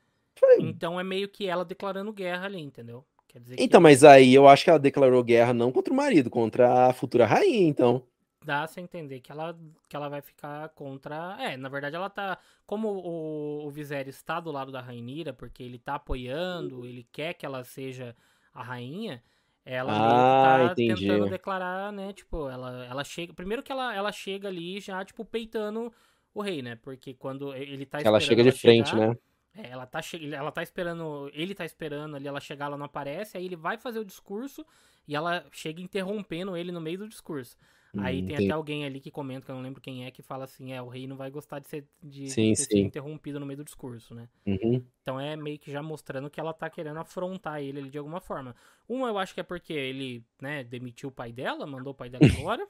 então 0.59 0.99
é 0.99 1.05
meio 1.05 1.29
que 1.29 1.47
ela 1.47 1.65
declarando 1.65 2.13
guerra 2.13 2.47
ali, 2.47 2.61
entendeu? 2.61 3.05
então, 3.59 3.81
mas 3.81 4.03
aí 4.03 4.35
eu 4.35 4.49
acho 4.49 4.65
que 4.65 4.71
ela 4.71 4.79
declarou 4.79 5.23
guerra 5.23 5.55
não 5.55 5.71
contra 5.71 5.93
o 5.93 5.97
marido, 5.97 6.29
contra 6.29 6.89
a 6.89 6.93
futura 6.93 7.27
rainha, 7.27 7.69
então. 7.69 8.03
Dá-se 8.45 8.81
a 8.81 8.83
entender 8.83 9.21
que 9.21 9.31
ela, 9.31 9.57
que 9.89 9.95
ela 9.95 10.09
vai 10.09 10.23
ficar 10.23 10.71
contra. 10.71 11.37
É, 11.39 11.57
na 11.57 11.69
verdade 11.69 11.95
ela 11.95 12.09
tá. 12.09 12.39
Como 12.67 12.89
o, 12.89 13.67
o 13.67 13.71
Viserys 13.71 14.17
está 14.17 14.41
do 14.41 14.51
lado 14.51 14.73
da 14.73 14.81
Rainira, 14.81 15.33
porque 15.33 15.63
ele 15.63 15.79
tá 15.79 15.97
apoiando, 15.97 16.87
ele 16.87 17.07
quer 17.13 17.35
que 17.35 17.45
ela 17.45 17.63
seja 17.63 18.17
a 18.53 18.63
rainha, 18.63 19.23
ela 19.65 19.93
ah, 19.93 20.59
tá 20.59 20.73
entendi. 20.73 21.07
tentando 21.07 21.29
declarar, 21.29 21.93
né? 21.93 22.13
Tipo, 22.13 22.49
ela, 22.49 22.85
ela 22.87 23.05
chega. 23.05 23.35
Primeiro 23.35 23.63
que 23.63 23.71
ela, 23.71 23.95
ela 23.95 24.11
chega 24.11 24.49
ali 24.49 24.81
já, 24.81 25.05
tipo, 25.05 25.25
peitando 25.25 25.93
o 26.35 26.41
rei, 26.41 26.63
né? 26.63 26.77
Porque 26.77 27.15
quando 27.15 27.55
ele 27.55 27.85
tá 27.85 28.01
Ela 28.01 28.21
chega 28.21 28.43
de 28.43 28.49
ela 28.49 28.59
frente, 28.59 28.91
chegar, 28.91 29.11
né? 29.11 29.19
É, 29.55 29.71
ela 29.71 29.87
tá, 29.87 30.01
ela 30.33 30.53
tá 30.53 30.63
esperando, 30.63 31.31
ele 31.35 31.55
tá 31.55 31.65
esperando 31.65 32.17
ali, 32.17 32.27
ela 32.27 32.41
chegar, 32.41 32.67
ela 32.67 32.77
não 32.77 32.87
aparece, 32.87 33.37
aí 33.37 33.45
ele 33.45 33.57
vai 33.57 33.77
fazer 33.77 33.99
o 33.99 34.05
discurso 34.05 34.65
e 35.09 35.17
ela 35.17 35.45
chega 35.51 35.81
interrompendo 35.81 36.57
ele 36.57 36.71
no 36.71 36.81
meio 36.81 36.99
do 36.99 37.09
discurso. 37.09 37.57
Hum, 37.93 38.01
aí 38.03 38.25
tem 38.25 38.37
até 38.37 38.51
alguém 38.51 38.85
ali 38.85 39.01
que 39.01 39.11
comenta, 39.11 39.47
que 39.47 39.51
eu 39.51 39.57
não 39.57 39.63
lembro 39.63 39.81
quem 39.81 40.05
é, 40.05 40.11
que 40.13 40.23
fala 40.23 40.45
assim, 40.45 40.73
é, 40.73 40.81
o 40.81 40.87
rei 40.87 41.09
não 41.09 41.17
vai 41.17 41.29
gostar 41.31 41.59
de 41.59 41.69
ser, 41.69 41.85
de, 42.01 42.31
sim, 42.31 42.53
de 42.53 42.59
sim. 42.59 42.65
ser 42.65 42.79
interrompido 42.79 43.41
no 43.41 43.47
meio 43.47 43.57
do 43.57 43.65
discurso, 43.65 44.15
né? 44.15 44.29
Uhum. 44.47 44.85
Então 45.03 45.19
é 45.19 45.35
meio 45.35 45.59
que 45.59 45.73
já 45.73 45.83
mostrando 45.83 46.31
que 46.31 46.39
ela 46.39 46.53
tá 46.53 46.71
querendo 46.71 47.01
afrontar 47.01 47.61
ele 47.61 47.81
ali 47.81 47.91
de 47.91 47.99
alguma 47.99 48.21
forma. 48.21 48.55
Uma 48.89 49.09
eu 49.09 49.19
acho 49.19 49.35
que 49.35 49.41
é 49.41 49.43
porque 49.43 49.73
ele, 49.73 50.25
né, 50.41 50.63
demitiu 50.63 51.09
o 51.09 51.13
pai 51.13 51.33
dela, 51.33 51.67
mandou 51.67 51.93
o 51.93 51.97
pai 51.97 52.09
dela 52.09 52.21
embora. 52.49 52.65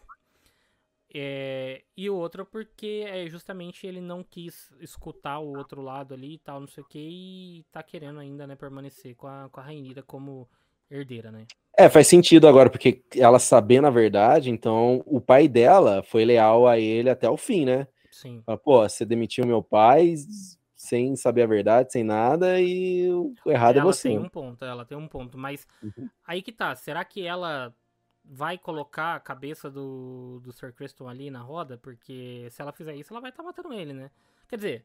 É, 1.12 1.82
e 1.96 2.08
o 2.08 2.14
outro 2.14 2.46
porque 2.46 3.04
é 3.06 3.28
justamente 3.28 3.84
ele 3.84 4.00
não 4.00 4.22
quis 4.22 4.70
escutar 4.80 5.40
o 5.40 5.56
outro 5.56 5.82
lado 5.82 6.14
ali 6.14 6.34
e 6.34 6.38
tal, 6.38 6.60
não 6.60 6.68
sei 6.68 6.84
o 6.84 6.86
que, 6.86 6.98
e 7.00 7.64
tá 7.72 7.82
querendo 7.82 8.20
ainda, 8.20 8.46
né, 8.46 8.54
permanecer 8.54 9.16
com 9.16 9.26
a, 9.26 9.48
com 9.50 9.58
a 9.58 9.62
Rainira 9.62 10.04
como 10.04 10.48
herdeira, 10.88 11.32
né? 11.32 11.46
É, 11.76 11.88
faz 11.88 12.06
sentido 12.06 12.46
agora, 12.46 12.70
porque 12.70 13.02
ela 13.16 13.40
sabendo 13.40 13.88
a 13.88 13.90
verdade, 13.90 14.50
então 14.50 15.02
o 15.04 15.20
pai 15.20 15.48
dela 15.48 16.02
foi 16.02 16.24
leal 16.24 16.68
a 16.68 16.78
ele 16.78 17.10
até 17.10 17.28
o 17.28 17.36
fim, 17.36 17.64
né? 17.64 17.88
Sim. 18.10 18.42
Fala, 18.46 18.58
Pô, 18.58 18.88
você 18.88 19.04
demitiu 19.04 19.46
meu 19.46 19.62
pai 19.62 20.14
sem 20.76 21.16
saber 21.16 21.42
a 21.42 21.46
verdade, 21.46 21.92
sem 21.92 22.04
nada, 22.04 22.60
e 22.60 23.10
o 23.10 23.34
errado 23.46 23.78
ela 23.78 23.88
é 23.88 23.92
você. 23.92 24.08
Ela 24.08 24.18
tem 24.18 24.26
um 24.26 24.28
ponto, 24.28 24.64
ela 24.64 24.84
tem 24.84 24.98
um 24.98 25.08
ponto, 25.08 25.36
mas 25.38 25.66
uhum. 25.82 26.08
aí 26.24 26.40
que 26.40 26.52
tá, 26.52 26.74
será 26.74 27.04
que 27.04 27.26
ela 27.26 27.74
vai 28.32 28.56
colocar 28.56 29.16
a 29.16 29.20
cabeça 29.20 29.68
do, 29.68 30.40
do 30.40 30.52
Sir 30.52 30.72
Creston 30.72 31.08
ali 31.08 31.30
na 31.30 31.40
roda, 31.40 31.76
porque 31.76 32.46
se 32.50 32.62
ela 32.62 32.72
fizer 32.72 32.94
isso, 32.94 33.12
ela 33.12 33.20
vai 33.20 33.30
estar 33.30 33.42
tá 33.42 33.46
matando 33.48 33.74
ele, 33.74 33.92
né? 33.92 34.08
Quer 34.48 34.56
dizer, 34.56 34.84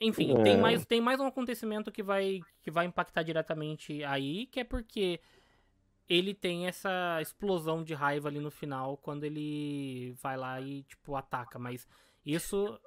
enfim, 0.00 0.32
é. 0.32 0.42
tem, 0.42 0.56
mais, 0.56 0.86
tem 0.86 1.00
mais 1.00 1.20
um 1.20 1.26
acontecimento 1.26 1.92
que 1.92 2.02
vai, 2.02 2.40
que 2.62 2.70
vai 2.70 2.86
impactar 2.86 3.22
diretamente 3.22 4.02
aí, 4.04 4.46
que 4.46 4.60
é 4.60 4.64
porque 4.64 5.20
ele 6.08 6.32
tem 6.32 6.66
essa 6.66 7.18
explosão 7.20 7.84
de 7.84 7.92
raiva 7.92 8.30
ali 8.30 8.40
no 8.40 8.50
final, 8.50 8.96
quando 8.96 9.24
ele 9.24 10.14
vai 10.22 10.38
lá 10.38 10.58
e, 10.58 10.82
tipo, 10.84 11.14
ataca. 11.14 11.58
Mas 11.58 11.86
isso. 12.24 12.80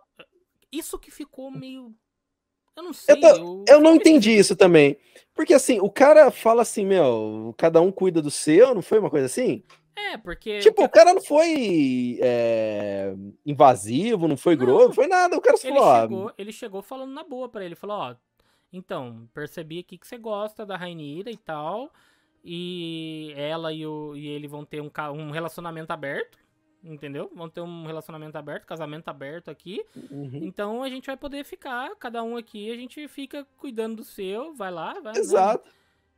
Isso 0.72 0.98
que 0.98 1.12
ficou 1.12 1.52
meio. 1.52 1.94
Eu 2.76 2.82
não 2.82 2.94
sei. 2.94 3.16
Eu, 3.16 3.22
eu, 3.22 3.66
eu 3.68 3.80
não 3.80 3.96
entendi 3.96 4.32
isso 4.32 4.56
também. 4.56 4.98
Porque 5.36 5.54
assim, 5.54 5.80
o 5.80 5.90
cara 5.90 6.32
fala 6.32 6.64
assim, 6.64 6.84
meu, 6.84 7.54
cada 7.58 7.80
um 7.80 7.92
cuida 7.92 8.24
do 8.24 8.32
seu, 8.32 8.74
não 8.74 8.82
foi 8.82 8.98
uma 8.98 9.10
coisa 9.12 9.28
assim? 9.28 9.64
É, 9.96 10.18
porque. 10.18 10.60
Tipo, 10.60 10.84
o 10.84 10.90
cara 10.90 11.14
não 11.14 11.22
foi 11.22 12.20
é, 12.22 13.14
invasivo, 13.46 14.28
não 14.28 14.38
foi 14.38 14.56
grosso, 14.56 14.88
não 14.88 14.94
foi 14.94 15.08
nada. 15.08 15.38
O 15.38 15.42
cara 15.42 15.58
ele 15.62 15.76
falou, 15.76 16.02
chegou, 16.02 16.34
ele 16.38 16.52
chegou 16.52 16.82
falando 16.82 17.12
na 17.12 17.24
boa 17.24 17.48
para 17.48 17.64
ele. 17.64 17.76
Falou, 17.76 17.98
ó, 17.98 18.16
então, 18.72 19.30
percebi 19.34 19.80
aqui 19.80 19.98
que 19.98 20.08
você 20.08 20.18
gosta 20.18 20.66
da 20.66 20.76
Rainira 20.76 21.30
e 21.30 21.38
tal. 21.38 21.92
E 22.44 23.34
ela 23.38 23.72
e, 23.72 23.86
o, 23.86 24.16
e 24.16 24.28
ele 24.28 24.48
vão 24.48 24.66
ter 24.66 24.82
um, 24.82 24.92
um 25.14 25.32
relacionamento 25.32 25.92
aberto. 25.92 26.38
Entendeu? 26.84 27.32
Vão 27.34 27.48
ter 27.48 27.62
um 27.62 27.86
relacionamento 27.86 28.38
aberto, 28.38 28.66
casamento 28.66 29.08
aberto 29.08 29.50
aqui. 29.50 29.86
Uhum. 30.12 30.40
Então 30.42 30.84
a 30.84 30.90
gente 30.90 31.06
vai 31.06 31.16
poder 31.16 31.46
ficar, 31.46 31.96
cada 31.96 32.22
um 32.22 32.36
aqui, 32.36 32.70
a 32.70 32.76
gente 32.76 33.08
fica 33.08 33.48
cuidando 33.56 33.98
do 33.98 34.04
seu, 34.04 34.54
vai 34.54 34.70
lá, 34.70 34.94
vai. 35.00 35.14
Né? 35.14 35.20
Exato. 35.20 35.66
Né? 35.66 35.72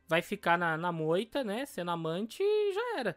Vai 0.08 0.22
ficar 0.24 0.58
na, 0.58 0.76
na 0.76 0.92
moita, 0.92 1.44
né? 1.44 1.68
Sendo 1.68 1.92
amante 1.92 2.42
e 2.42 2.74
já 2.74 3.00
era. 3.00 3.16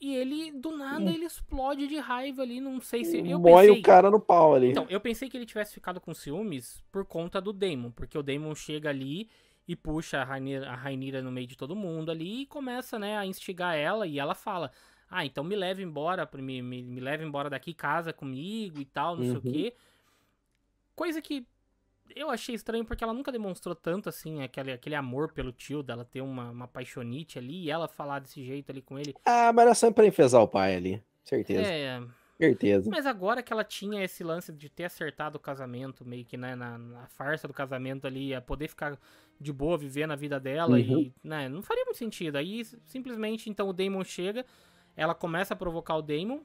E 0.00 0.14
ele, 0.14 0.50
do 0.52 0.76
nada, 0.76 1.04
hum. 1.04 1.10
ele 1.10 1.26
explode 1.26 1.86
de 1.86 1.98
raiva 1.98 2.42
ali, 2.42 2.60
não 2.60 2.80
sei 2.80 3.04
se... 3.04 3.18
Eu 3.18 3.38
Mói 3.38 3.66
pensei... 3.66 3.80
o 3.80 3.82
cara 3.82 4.10
no 4.10 4.18
pau 4.18 4.54
ali. 4.54 4.70
Então, 4.70 4.86
eu 4.88 4.98
pensei 4.98 5.28
que 5.28 5.36
ele 5.36 5.44
tivesse 5.44 5.74
ficado 5.74 6.00
com 6.00 6.14
ciúmes 6.14 6.82
por 6.90 7.04
conta 7.04 7.40
do 7.40 7.52
Damon, 7.52 7.90
porque 7.90 8.16
o 8.16 8.22
Damon 8.22 8.54
chega 8.54 8.88
ali 8.88 9.28
e 9.68 9.76
puxa 9.76 10.22
a 10.22 10.24
Rainira, 10.24 10.70
a 10.70 10.74
Rainira 10.74 11.20
no 11.20 11.30
meio 11.30 11.46
de 11.46 11.56
todo 11.56 11.76
mundo 11.76 12.10
ali 12.10 12.42
e 12.42 12.46
começa, 12.46 12.98
né, 12.98 13.18
a 13.18 13.26
instigar 13.26 13.76
ela 13.76 14.06
e 14.06 14.18
ela 14.18 14.34
fala... 14.34 14.70
Ah, 15.12 15.26
então 15.26 15.42
me 15.42 15.56
leve 15.56 15.82
embora, 15.82 16.28
me, 16.36 16.62
me, 16.62 16.84
me 16.84 17.00
leve 17.00 17.24
embora 17.24 17.50
daqui, 17.50 17.74
casa 17.74 18.12
comigo 18.12 18.80
e 18.80 18.84
tal, 18.84 19.16
não 19.16 19.24
uhum. 19.24 19.30
sei 19.32 19.36
o 19.40 19.44
uhum. 19.44 19.52
quê. 19.52 19.74
Coisa 20.94 21.20
que 21.20 21.44
eu 22.14 22.30
achei 22.30 22.54
estranho 22.54 22.84
porque 22.84 23.02
ela 23.02 23.14
nunca 23.14 23.32
demonstrou 23.32 23.74
tanto 23.74 24.08
assim 24.08 24.42
aquele, 24.42 24.72
aquele 24.72 24.94
amor 24.94 25.32
pelo 25.32 25.52
tio 25.52 25.82
dela 25.82 26.04
ter 26.04 26.20
uma, 26.20 26.50
uma 26.50 26.68
paixonite 26.68 27.38
ali 27.38 27.64
e 27.64 27.70
ela 27.70 27.88
falar 27.88 28.20
desse 28.20 28.44
jeito 28.44 28.70
ali 28.70 28.82
com 28.82 28.98
ele. 28.98 29.14
Ah, 29.24 29.52
mas 29.52 29.64
era 29.64 29.74
só 29.74 29.90
pra 29.90 30.06
enfesar 30.06 30.42
o 30.42 30.48
pai 30.48 30.76
ali, 30.76 31.02
certeza. 31.24 31.62
É. 31.62 32.02
Certeza. 32.40 32.88
Mas 32.90 33.04
agora 33.04 33.42
que 33.42 33.52
ela 33.52 33.62
tinha 33.62 34.02
esse 34.02 34.24
lance 34.24 34.50
de 34.50 34.70
ter 34.70 34.84
acertado 34.84 35.36
o 35.36 35.40
casamento, 35.40 36.06
meio 36.06 36.24
que 36.24 36.38
né, 36.38 36.54
na, 36.54 36.78
na 36.78 37.06
farsa 37.08 37.46
do 37.46 37.52
casamento 37.52 38.06
ali, 38.06 38.34
a 38.34 38.40
poder 38.40 38.66
ficar 38.66 38.98
de 39.38 39.52
boa, 39.52 39.76
vivendo 39.76 40.12
a 40.12 40.16
vida 40.16 40.40
dela, 40.40 40.78
uhum. 40.78 41.00
e 41.00 41.14
né, 41.22 41.50
não 41.50 41.60
faria 41.60 41.84
muito 41.84 41.98
sentido. 41.98 42.36
Aí 42.36 42.64
simplesmente 42.86 43.50
então 43.50 43.68
o 43.68 43.74
Damon 43.74 44.02
chega, 44.04 44.46
ela 44.96 45.14
começa 45.14 45.52
a 45.52 45.56
provocar 45.56 45.96
o 45.96 46.02
Damon, 46.02 46.40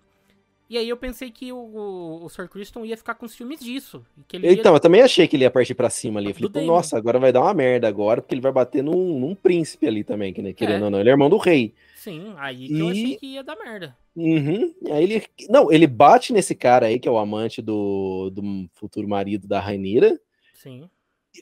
e 0.67 0.77
aí 0.77 0.89
eu 0.89 0.97
pensei 0.97 1.29
que 1.29 1.51
o, 1.53 1.57
o, 1.57 2.25
o 2.25 2.29
Sir 2.29 2.49
Criston 2.49 2.85
ia 2.85 2.97
ficar 2.97 3.13
com 3.15 3.27
ciúmes 3.27 3.59
disso. 3.59 4.03
Que 4.27 4.37
ele 4.37 4.51
então, 4.51 4.73
eu 4.73 4.79
também 4.79 5.01
achei 5.01 5.27
que 5.27 5.35
ele 5.35 5.43
ia 5.43 5.51
partir 5.51 5.75
pra 5.75 5.91
cima 5.91 6.19
ali. 6.19 6.29
Eu 6.29 6.49
falei, 6.49 6.65
nossa, 6.65 6.97
agora 6.97 7.19
vai 7.19 7.31
dar 7.31 7.41
uma 7.41 7.53
merda 7.53 7.87
agora, 7.87 8.21
porque 8.21 8.33
ele 8.33 8.41
vai 8.41 8.51
bater 8.51 8.83
num, 8.83 9.19
num 9.19 9.35
príncipe 9.35 9.87
ali 9.87 10.03
também, 10.03 10.33
que, 10.33 10.41
né, 10.41 10.53
querendo 10.53 10.81
é. 10.81 10.85
ou 10.85 10.91
não. 10.91 10.99
Ele 10.99 11.09
é 11.09 11.11
irmão 11.13 11.29
do 11.29 11.37
rei. 11.37 11.73
Sim, 11.95 12.33
aí 12.37 12.65
e... 12.65 12.79
eu 12.79 12.89
achei 12.89 13.15
que 13.17 13.25
ia 13.27 13.43
dar 13.43 13.55
merda. 13.55 13.95
Uhum. 14.15 14.73
Aí 14.91 15.03
ele. 15.03 15.23
Não, 15.49 15.71
ele 15.71 15.85
bate 15.85 16.33
nesse 16.33 16.55
cara 16.55 16.87
aí, 16.87 16.99
que 16.99 17.07
é 17.07 17.11
o 17.11 17.17
amante 17.17 17.61
do, 17.61 18.31
do 18.31 18.67
futuro 18.73 19.07
marido 19.07 19.47
da 19.47 19.59
Rainira. 19.59 20.19
Sim. 20.55 20.89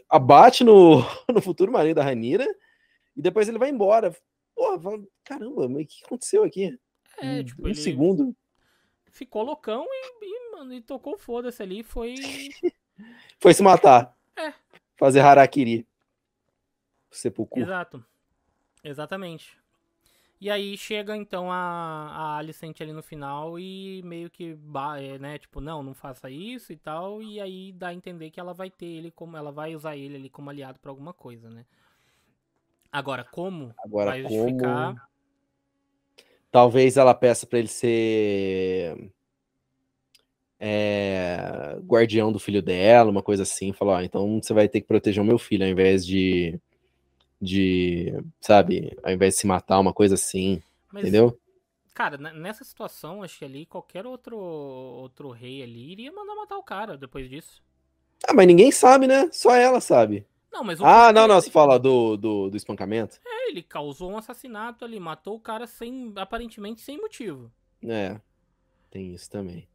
Abate 0.09 0.65
no, 0.65 0.97
no 1.33 1.41
futuro 1.41 1.71
marido 1.71 1.95
da 1.95 2.03
Rainira. 2.03 2.45
E 3.15 3.21
depois 3.21 3.47
ele 3.47 3.57
vai 3.57 3.69
embora. 3.69 4.13
Porra, 4.53 4.99
caramba, 5.23 5.69
mas 5.69 5.83
o 5.83 5.88
que 5.88 6.05
aconteceu 6.05 6.43
aqui? 6.43 6.77
É, 7.21 7.43
tipo, 7.43 7.63
um 7.63 7.67
ele... 7.67 7.75
segundo 7.75 8.36
ficou 9.13 9.43
loucão 9.43 9.86
e, 9.88 10.26
e 10.26 10.52
mano, 10.52 10.73
e 10.73 10.82
tocou 10.82 11.17
foda-se 11.17 11.62
ali 11.62 11.84
foi. 11.84 12.15
foi 13.39 13.54
se 13.54 13.63
matar. 13.63 14.13
É. 14.36 14.54
Fazer 14.97 15.21
harakiri. 15.21 15.88
Sepulcro. 17.10 17.62
Exato. 17.62 18.04
Exatamente. 18.84 19.58
E 20.41 20.49
aí 20.49 20.78
chega 20.78 21.15
então 21.15 21.49
a, 21.49 22.10
a 22.12 22.38
Alicent 22.38 22.82
ali 22.82 22.91
no 22.91 23.02
final 23.02 23.58
e 23.58 24.02
meio 24.04 24.30
que, 24.30 24.58
é, 24.99 25.17
né, 25.17 25.38
tipo, 25.38 25.62
não, 25.62 25.82
não 25.82 25.93
faça 25.93 26.30
isso 26.30 26.73
e 26.73 26.76
tal. 26.76 27.21
E 27.21 27.39
aí 27.39 27.71
dá 27.71 27.89
a 27.89 27.93
entender 27.93 28.30
que 28.30 28.39
ela 28.39 28.54
vai 28.54 28.69
ter 28.69 28.88
ele 28.88 29.12
como. 29.12 29.38
Ela 29.38 29.52
vai 29.52 29.73
usar 29.73 29.95
ele 29.95 30.17
ali 30.17 30.30
como 30.30 30.49
aliado 30.49 30.80
para 30.80 30.91
alguma 30.91 31.13
coisa, 31.13 31.49
né? 31.49 31.65
Agora, 32.91 33.23
como 33.23 33.73
Agora, 33.78 34.12
vai 34.12 34.23
como... 34.23 34.36
justificar? 34.36 35.10
Talvez 36.53 36.97
ela 36.97 37.15
peça 37.15 37.47
para 37.47 37.57
ele 37.57 37.67
ser 37.67 39.11
é, 40.59 41.75
guardião 41.79 42.31
do 42.31 42.37
filho 42.37 42.61
dela, 42.61 43.09
uma 43.09 43.23
coisa 43.23 43.41
assim. 43.41 43.73
Falar, 43.73 43.97
ah, 43.97 44.05
então 44.05 44.39
você 44.39 44.53
vai 44.53 44.69
ter 44.69 44.79
que 44.79 44.85
proteger 44.85 45.23
o 45.23 45.25
meu 45.25 45.39
filho 45.39 45.65
ao 45.65 45.71
invés 45.71 46.05
de, 46.05 46.61
de 47.41 48.13
sabe, 48.39 48.95
ao 49.01 49.11
invés 49.11 49.33
de 49.33 49.39
se 49.39 49.47
matar, 49.47 49.79
uma 49.79 49.91
coisa 49.91 50.13
assim. 50.13 50.61
Mas, 50.91 51.01
entendeu? 51.01 51.35
Cara, 51.91 52.17
nessa 52.17 52.63
situação, 52.63 53.23
acho 53.23 53.39
que 53.39 53.45
ali 53.45 53.65
qualquer 53.65 54.05
outro, 54.05 54.37
outro 54.37 55.31
rei 55.31 55.63
ali 55.63 55.91
iria 55.91 56.11
mandar 56.11 56.35
matar 56.35 56.59
o 56.59 56.63
cara 56.63 56.95
depois 56.95 57.27
disso. 57.27 57.63
Ah, 58.27 58.33
mas 58.35 58.45
ninguém 58.45 58.71
sabe, 58.71 59.07
né? 59.07 59.27
Só 59.31 59.55
ela 59.55 59.81
sabe. 59.81 60.23
Não, 60.53 60.63
mas 60.63 60.79
ah, 60.81 61.11
não, 61.11 61.27
não, 61.27 61.41
você 61.41 61.49
fala 61.49 61.79
do, 61.79 62.15
do, 62.15 62.49
do 62.51 62.55
espancamento? 62.55 63.19
É, 63.25 63.49
ele 63.49 63.63
causou 63.63 64.11
um 64.11 64.17
assassinato 64.17 64.85
ali, 64.85 64.99
matou 64.99 65.35
o 65.35 65.39
cara 65.39 65.65
sem, 65.65 66.13
aparentemente 66.15 66.79
sem 66.81 66.95
motivo. 67.01 67.51
É, 67.83 68.21
tem 68.91 69.15
isso 69.15 69.27
também. 69.31 69.67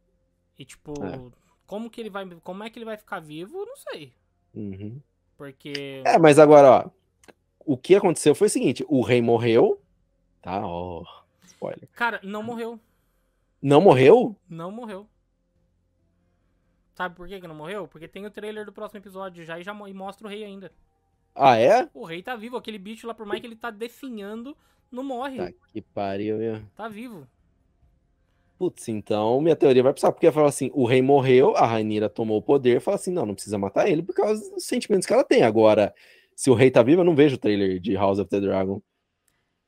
E 0.57 0.63
tipo, 0.63 0.93
é. 1.03 1.31
como 1.67 1.89
que 1.89 1.99
ele 1.99 2.09
vai, 2.09 2.25
como 2.41 2.63
é 2.63 2.69
que 2.69 2.79
ele 2.79 2.85
vai 2.85 2.95
ficar 2.95 3.19
vivo, 3.19 3.65
não 3.65 3.75
sei. 3.75 4.13
Uhum. 4.53 5.01
Porque... 5.37 6.01
É, 6.05 6.17
mas 6.17 6.39
agora, 6.39 6.85
ó, 6.85 6.89
o 7.59 7.77
que 7.77 7.95
aconteceu 7.95 8.33
foi 8.33 8.47
o 8.47 8.49
seguinte, 8.49 8.85
o 8.87 9.01
rei 9.01 9.21
morreu, 9.21 9.81
tá, 10.41 10.65
ó, 10.65 11.03
spoiler. 11.43 11.89
Cara, 11.91 12.21
não 12.23 12.41
morreu. 12.41 12.79
Não 13.61 13.81
morreu? 13.81 14.33
Não 14.47 14.71
morreu. 14.71 15.09
Sabe 16.99 17.15
por 17.15 17.29
que, 17.29 17.39
que 17.39 17.47
não 17.47 17.55
morreu? 17.55 17.87
Porque 17.87 18.09
tem 18.09 18.25
o 18.25 18.29
trailer 18.29 18.65
do 18.65 18.73
próximo 18.73 18.99
episódio 18.99 19.45
já 19.45 19.57
e 19.57 19.63
já 19.63 19.73
e 19.87 19.93
mostra 19.93 20.27
o 20.27 20.29
rei 20.29 20.43
ainda. 20.43 20.69
Ah, 21.33 21.57
é? 21.57 21.87
O 21.93 22.03
rei 22.03 22.21
tá 22.21 22.35
vivo. 22.35 22.57
Aquele 22.57 22.77
bicho 22.77 23.07
lá, 23.07 23.13
por 23.13 23.25
mais 23.25 23.39
que 23.39 23.47
ele 23.47 23.55
tá 23.55 23.71
definhando, 23.71 24.53
não 24.91 25.01
morre. 25.01 25.37
Tá 25.37 25.57
que 25.71 25.81
pariu, 25.81 26.37
meu. 26.37 26.61
Tá 26.75 26.89
vivo. 26.89 27.25
Putz, 28.57 28.89
então 28.89 29.39
minha 29.39 29.55
teoria 29.55 29.81
vai 29.81 29.93
precisar, 29.93 30.11
porque 30.11 30.29
fala 30.29 30.49
assim, 30.49 30.69
o 30.73 30.83
rei 30.83 31.01
morreu, 31.01 31.55
a 31.55 31.65
Rainira 31.65 32.09
tomou 32.09 32.37
o 32.37 32.41
poder, 32.41 32.81
fala 32.81 32.95
assim, 32.95 33.13
não, 33.13 33.25
não 33.25 33.33
precisa 33.33 33.57
matar 33.57 33.89
ele 33.89 34.03
por 34.03 34.13
causa 34.13 34.53
dos 34.53 34.65
sentimentos 34.65 35.07
que 35.07 35.13
ela 35.13 35.23
tem. 35.23 35.43
Agora, 35.43 35.95
se 36.35 36.49
o 36.49 36.53
rei 36.53 36.69
tá 36.69 36.83
vivo, 36.83 36.99
eu 36.99 37.05
não 37.05 37.15
vejo 37.15 37.37
o 37.37 37.39
trailer 37.39 37.79
de 37.79 37.93
House 37.93 38.19
of 38.19 38.29
the 38.29 38.41
Dragon. 38.41 38.81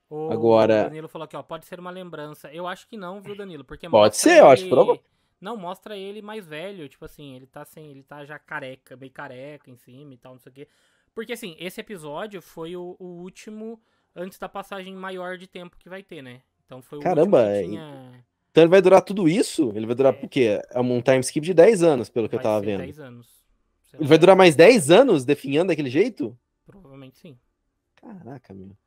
O 0.09 0.29
Agora... 0.29 0.83
Danilo 0.83 1.07
falou 1.07 1.23
aqui, 1.23 1.37
ó, 1.37 1.41
pode 1.41 1.65
ser 1.65 1.79
uma 1.79 1.91
lembrança. 1.91 2.51
Eu 2.51 2.67
acho 2.67 2.89
que 2.89 2.97
não, 2.97 3.21
viu, 3.21 3.37
Danilo? 3.37 3.63
Porque 3.63 3.89
pode 3.89 4.17
ser, 4.17 4.39
eu 4.39 4.49
acho 4.49 4.65
que 4.65 4.69
não, 5.41 5.57
mostra 5.57 5.97
ele 5.97 6.21
mais 6.21 6.45
velho, 6.45 6.87
tipo 6.87 7.03
assim, 7.03 7.35
ele 7.35 7.47
tá 7.47 7.65
sem. 7.65 7.89
Ele 7.89 8.03
tá 8.03 8.23
já 8.23 8.37
careca, 8.37 8.95
meio 8.95 9.11
careca 9.11 9.71
em 9.71 9.75
cima 9.75 10.13
e 10.13 10.17
tal, 10.17 10.33
não 10.33 10.39
sei 10.39 10.51
o 10.51 10.53
quê. 10.53 10.67
Porque 11.15 11.33
assim, 11.33 11.55
esse 11.59 11.81
episódio 11.81 12.41
foi 12.41 12.75
o, 12.75 12.95
o 12.99 13.05
último 13.05 13.81
antes 14.15 14.37
da 14.37 14.47
passagem 14.47 14.93
maior 14.93 15.37
de 15.37 15.47
tempo 15.47 15.77
que 15.77 15.89
vai 15.89 16.03
ter, 16.03 16.21
né? 16.21 16.43
Então 16.63 16.79
foi 16.81 16.99
o 16.99 17.01
Caramba, 17.01 17.39
último 17.39 17.59
que 17.59 17.67
tinha... 17.69 18.25
Então 18.51 18.63
ele 18.63 18.69
vai 18.69 18.81
durar 18.81 19.01
tudo 19.01 19.27
isso? 19.27 19.71
Ele 19.75 19.85
vai 19.85 19.95
durar 19.95 20.13
é. 20.13 20.25
o 20.25 20.29
quê? 20.29 20.61
É 20.69 20.79
um 20.79 21.01
time 21.01 21.19
skip 21.21 21.43
de 21.43 21.53
10 21.53 21.83
anos, 21.83 22.09
pelo 22.09 22.29
que 22.29 22.35
vai 22.35 22.45
eu 22.45 22.49
tava 22.49 22.61
vendo. 22.61 22.81
10 22.81 22.99
anos. 22.99 23.41
Ele 23.93 24.07
vai 24.07 24.17
durar 24.17 24.35
mais 24.35 24.55
10 24.55 24.91
anos 24.91 25.25
definhando 25.25 25.69
daquele 25.69 25.89
jeito? 25.89 26.37
Provavelmente 26.65 27.17
sim. 27.17 27.37
Caraca, 27.95 28.53
meu. 28.53 28.77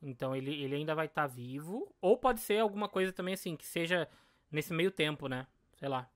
Então 0.00 0.34
ele, 0.34 0.62
ele 0.62 0.76
ainda 0.76 0.94
vai 0.94 1.06
estar 1.06 1.22
tá 1.22 1.34
vivo. 1.34 1.92
Ou 2.00 2.16
pode 2.16 2.40
ser 2.40 2.58
alguma 2.58 2.88
coisa 2.88 3.12
também 3.12 3.34
assim, 3.34 3.56
que 3.56 3.66
seja 3.66 4.08
nesse 4.50 4.72
meio 4.72 4.90
tempo, 4.90 5.28
né? 5.28 5.46
Sei 5.82 5.88
lá. 5.88 6.08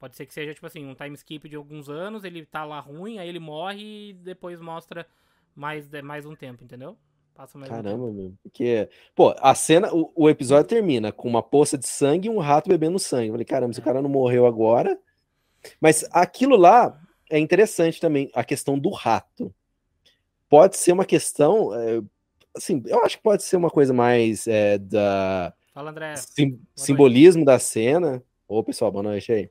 Pode 0.00 0.16
ser 0.16 0.26
que 0.26 0.34
seja, 0.34 0.52
tipo 0.52 0.66
assim, 0.66 0.84
um 0.84 0.94
time 0.94 1.14
skip 1.14 1.48
de 1.48 1.54
alguns 1.54 1.88
anos, 1.88 2.24
ele 2.24 2.44
tá 2.44 2.64
lá 2.64 2.80
ruim, 2.80 3.20
aí 3.20 3.28
ele 3.28 3.38
morre 3.38 4.10
e 4.10 4.12
depois 4.14 4.60
mostra 4.60 5.06
mais, 5.54 5.88
mais 6.02 6.26
um 6.26 6.34
tempo, 6.34 6.64
entendeu? 6.64 6.98
Passa 7.32 7.56
mais 7.56 7.70
Caramba, 7.70 8.04
um 8.06 8.12
meu. 8.12 8.34
Porque, 8.42 8.88
pô, 9.14 9.32
a 9.38 9.54
cena, 9.54 9.94
o, 9.94 10.10
o, 10.12 10.28
episódio 10.28 10.68
termina 10.68 11.12
com 11.12 11.28
uma 11.28 11.40
poça 11.40 11.78
de 11.78 11.86
sangue 11.86 12.26
e 12.26 12.30
um 12.30 12.38
rato 12.38 12.68
bebendo 12.68 12.98
sangue. 12.98 13.28
Eu 13.28 13.34
falei, 13.34 13.44
caramba, 13.44 13.70
é. 13.70 13.74
se 13.74 13.80
o 13.80 13.84
cara 13.84 14.02
não 14.02 14.10
morreu 14.10 14.44
agora. 14.44 14.98
Mas 15.80 16.04
aquilo 16.10 16.56
lá 16.56 17.00
é 17.30 17.38
interessante 17.38 18.00
também, 18.00 18.28
a 18.34 18.42
questão 18.42 18.76
do 18.76 18.90
rato. 18.90 19.54
Pode 20.48 20.76
ser 20.76 20.90
uma 20.90 21.04
questão. 21.04 21.72
É, 21.72 22.02
assim, 22.56 22.82
eu 22.86 23.04
acho 23.04 23.18
que 23.18 23.22
pode 23.22 23.44
ser 23.44 23.56
uma 23.56 23.70
coisa 23.70 23.94
mais 23.94 24.48
é, 24.48 24.78
da. 24.78 25.54
Fala, 25.72 25.90
André. 25.90 26.16
Sim, 26.16 26.60
simbolismo 26.74 27.44
da 27.44 27.58
cena. 27.60 28.20
Ô, 28.48 28.62
pessoal, 28.62 28.92
boa 28.92 29.02
noite 29.02 29.32
aí. 29.32 29.50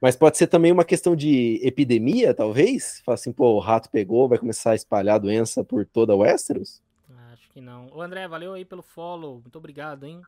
Mas 0.00 0.16
pode 0.16 0.36
ser 0.36 0.46
também 0.46 0.72
uma 0.72 0.84
questão 0.84 1.16
de 1.16 1.60
epidemia, 1.62 2.34
talvez? 2.34 3.00
Fala 3.04 3.14
assim, 3.14 3.32
pô, 3.32 3.54
o 3.54 3.58
rato 3.58 3.88
pegou, 3.90 4.28
vai 4.28 4.38
começar 4.38 4.72
a 4.72 4.74
espalhar 4.74 5.16
a 5.16 5.18
doença 5.18 5.64
por 5.64 5.86
toda 5.86 6.14
Westeros? 6.14 6.82
Acho 7.32 7.48
que 7.50 7.60
não. 7.60 7.88
Ô, 7.92 8.02
André, 8.02 8.26
valeu 8.28 8.52
aí 8.52 8.64
pelo 8.64 8.82
follow. 8.82 9.40
Muito 9.40 9.56
obrigado, 9.56 10.04
hein? 10.04 10.20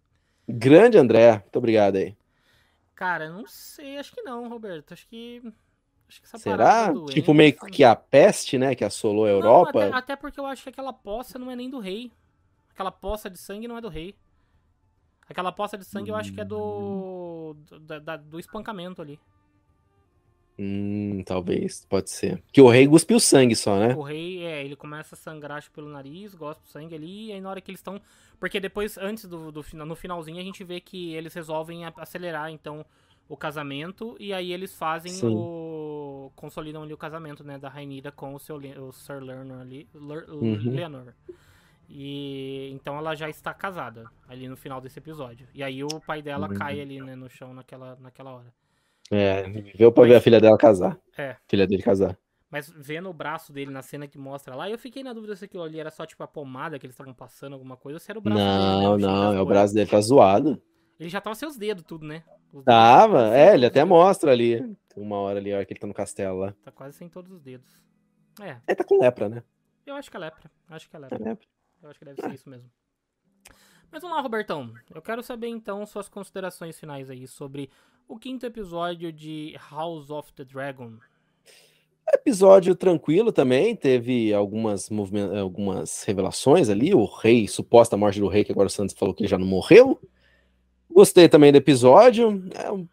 Grande 0.49 0.97
André, 0.97 1.33
muito 1.33 1.57
obrigado 1.57 1.97
aí. 1.97 2.17
Cara, 2.95 3.29
não 3.29 3.47
sei, 3.47 3.99
acho 3.99 4.13
que 4.13 4.23
não, 4.23 4.49
Roberto. 4.49 4.93
Acho 4.93 5.07
que. 5.07 5.43
Acho 6.09 6.23
que 6.23 6.39
Será? 6.39 6.91
tipo, 7.11 7.35
meio 7.35 7.53
que 7.53 7.85
a 7.85 7.95
peste, 7.95 8.57
né? 8.57 8.75
Que 8.75 8.83
assolou 8.83 9.27
a 9.27 9.29
Europa. 9.29 9.81
Não, 9.81 9.89
até, 9.89 9.97
até 9.99 10.17
porque 10.17 10.41
eu 10.41 10.47
acho 10.47 10.63
que 10.63 10.71
aquela 10.71 10.93
poça 10.93 11.39
não 11.39 11.51
é 11.51 11.57
nem 11.57 11.69
do 11.69 11.79
rei. 11.79 12.11
Aquela 12.73 12.91
poça 12.91 13.29
de 13.29 13.39
sangue 13.39 13.69
não 13.69 13.77
é 13.77 13.81
do 13.83 13.91
rei. 13.91 14.15
Aquela 15.29 15.53
poça 15.53 15.77
de 15.77 15.85
sangue 15.85 16.11
eu 16.11 16.17
acho 16.17 16.33
que 16.33 16.41
é 16.41 16.45
do. 16.45 17.55
do, 17.71 18.01
da, 18.01 18.17
do 18.17 18.41
espancamento 18.41 19.03
ali. 19.03 19.21
Hum, 20.59 21.23
talvez, 21.25 21.87
pode 21.89 22.11
ser. 22.11 22.43
Que 22.53 22.61
o 22.61 22.69
rei 22.69 22.89
cuspiu 22.89 23.21
sangue 23.21 23.55
só, 23.55 23.79
né? 23.79 23.95
O 23.95 24.03
rei, 24.03 24.43
é, 24.45 24.65
ele 24.65 24.75
começa 24.75 25.15
a 25.15 25.19
sangrar 25.19 25.63
pelo 25.71 25.89
nariz, 25.89 26.35
gosta 26.35 26.61
do 26.61 26.69
sangue 26.69 26.97
ali, 26.97 27.27
e 27.27 27.33
aí 27.33 27.41
na 27.41 27.49
hora 27.49 27.61
que 27.61 27.71
eles 27.71 27.79
estão. 27.79 28.01
Porque 28.41 28.59
depois, 28.59 28.99
antes 28.99 29.27
do, 29.27 29.53
do 29.53 29.65
no 29.75 29.95
finalzinho, 29.95 30.41
a 30.41 30.43
gente 30.43 30.65
vê 30.65 30.81
que 30.81 31.15
eles 31.15 31.33
resolvem 31.33 31.85
acelerar, 31.85 32.51
então, 32.51 32.85
o 33.29 33.37
casamento, 33.37 34.17
e 34.19 34.33
aí 34.33 34.53
eles 34.53 34.75
fazem 34.75 35.13
Sim. 35.13 35.29
o. 35.29 36.33
consolidam 36.35 36.83
ali 36.83 36.93
o 36.93 36.99
casamento, 36.99 37.45
né, 37.45 37.57
da 37.57 37.69
Rainira 37.69 38.11
com 38.11 38.35
o 38.35 38.41
seu 38.41 38.57
o 38.57 38.93
Sir 38.93 39.23
Leonor 39.23 39.61
ali. 39.61 39.89
Uhum. 39.95 40.75
Leonor. 40.75 41.15
E 41.89 42.71
então 42.73 42.99
ela 42.99 43.15
já 43.15 43.31
está 43.31 43.55
casada 43.55 44.05
ali 44.29 44.47
no 44.47 44.57
final 44.57 44.81
desse 44.81 44.99
episódio. 44.99 45.49
E 45.55 45.63
aí 45.63 45.83
o 45.83 45.89
pai 46.07 46.21
dela 46.21 46.49
uhum. 46.49 46.55
cai 46.55 46.81
ali 46.81 47.01
né, 47.01 47.15
no 47.15 47.31
chão 47.31 47.55
naquela, 47.55 47.97
naquela 48.01 48.35
hora. 48.35 48.53
É, 49.11 49.43
viveu 49.45 49.91
pra 49.91 50.03
Mas, 50.03 50.11
ver 50.11 50.17
a 50.17 50.21
filha 50.21 50.41
dela 50.41 50.59
casar. 50.59 50.99
É. 51.17 51.37
Filha 51.47 51.67
dele 51.67 51.83
casar. 51.83 52.19
Mas 52.51 52.71
vendo 52.71 53.09
o 53.09 53.13
braço 53.13 53.53
dele 53.53 53.71
na 53.71 53.83
cena 53.83 54.07
que 54.07 54.19
mostra 54.19 54.55
lá, 54.55 54.69
eu 54.69 54.79
fiquei 54.79 55.03
na 55.03 55.13
dúvida 55.13 55.37
se 55.37 55.45
aquilo 55.45 55.63
ali 55.63 55.79
era 55.81 55.91
só 55.91 56.07
tipo 56.07 56.23
a 56.23 56.29
pomada 56.29 56.79
que 56.79 56.87
eles 56.87 56.95
estavam 56.95 57.13
passando, 57.13 57.53
alguma 57.53 57.77
coisa, 57.77 57.97
ou 57.97 58.01
se 58.01 58.11
era 58.11 58.19
o 58.19 58.23
braço 58.23 58.43
não, 58.43 58.97
dele. 58.97 59.07
Né? 59.07 59.13
Não, 59.13 59.33
não, 59.33 59.35
é 59.35 59.41
o 59.41 59.47
braço 59.47 59.75
dele 59.75 59.91
tá 59.91 60.01
zoado. 60.01 60.61
Ele 60.99 61.09
já 61.09 61.21
tava 61.21 61.37
sem 61.37 61.49
os 61.49 61.57
dedos, 61.57 61.85
tudo, 61.85 62.07
né? 62.07 62.25
Os 62.53 62.65
tava, 62.65 63.37
é, 63.37 63.55
ele 63.55 63.67
até 63.67 63.85
mostra 63.85 64.33
ali. 64.33 64.77
Uma 64.97 65.17
hora 65.19 65.39
ali, 65.39 65.53
a 65.53 65.57
hora 65.57 65.65
que 65.65 65.73
ele 65.73 65.81
tá 65.81 65.87
no 65.87 65.95
castelo 65.95 66.39
lá. 66.39 66.55
Tá 66.65 66.73
quase 66.73 66.97
sem 66.97 67.09
todos 67.09 67.31
os 67.31 67.41
dedos. 67.41 67.71
É. 68.41 68.57
Ele 68.67 68.77
tá 68.77 68.85
com 68.85 68.99
lepra, 68.99 69.29
né? 69.29 69.43
Eu 69.87 69.95
acho 69.95 70.11
que 70.11 70.17
é 70.17 70.21
lepra. 70.21 70.51
Acho 70.69 70.89
que 70.89 70.97
é 70.97 70.99
lepra. 70.99 71.17
É 71.17 71.29
lepra. 71.29 71.47
Eu 71.83 71.91
acho 71.91 71.99
que 71.99 72.05
deve 72.05 72.21
ser 72.21 72.35
isso 72.35 72.49
mesmo. 72.49 72.71
Mas 73.91 74.03
vamos 74.03 74.17
lá, 74.17 74.23
Robertão. 74.23 74.73
Eu 74.95 75.01
quero 75.01 75.23
saber 75.23 75.49
então 75.49 75.85
suas 75.87 76.09
considerações 76.09 76.79
finais 76.79 77.09
aí 77.09 77.27
sobre 77.27 77.71
o 78.07 78.19
quinto 78.19 78.45
episódio 78.45 79.13
de 79.13 79.57
House 79.71 80.11
of 80.11 80.33
the 80.35 80.45
Dragon. 80.45 80.95
Episódio 82.13 82.75
tranquilo 82.75 83.31
também, 83.31 83.77
teve 83.77 84.33
algumas, 84.33 84.91
algumas 85.39 86.05
revelações 86.05 86.69
ali. 86.69 86.95
O 86.95 87.05
rei, 87.05 87.47
suposta 87.47 87.97
morte 87.97 88.21
do 88.21 88.29
rei, 88.29 88.45
que 88.45 88.53
agora 88.53 88.67
o 88.67 88.71
Santos 88.71 88.95
falou 88.95 89.15
que 89.15 89.27
já 89.27 89.39
não 89.39 89.47
morreu. 89.47 90.01
Gostei 90.91 91.29
também 91.29 91.53
do 91.53 91.57
episódio. 91.57 92.43
É, 92.55 92.87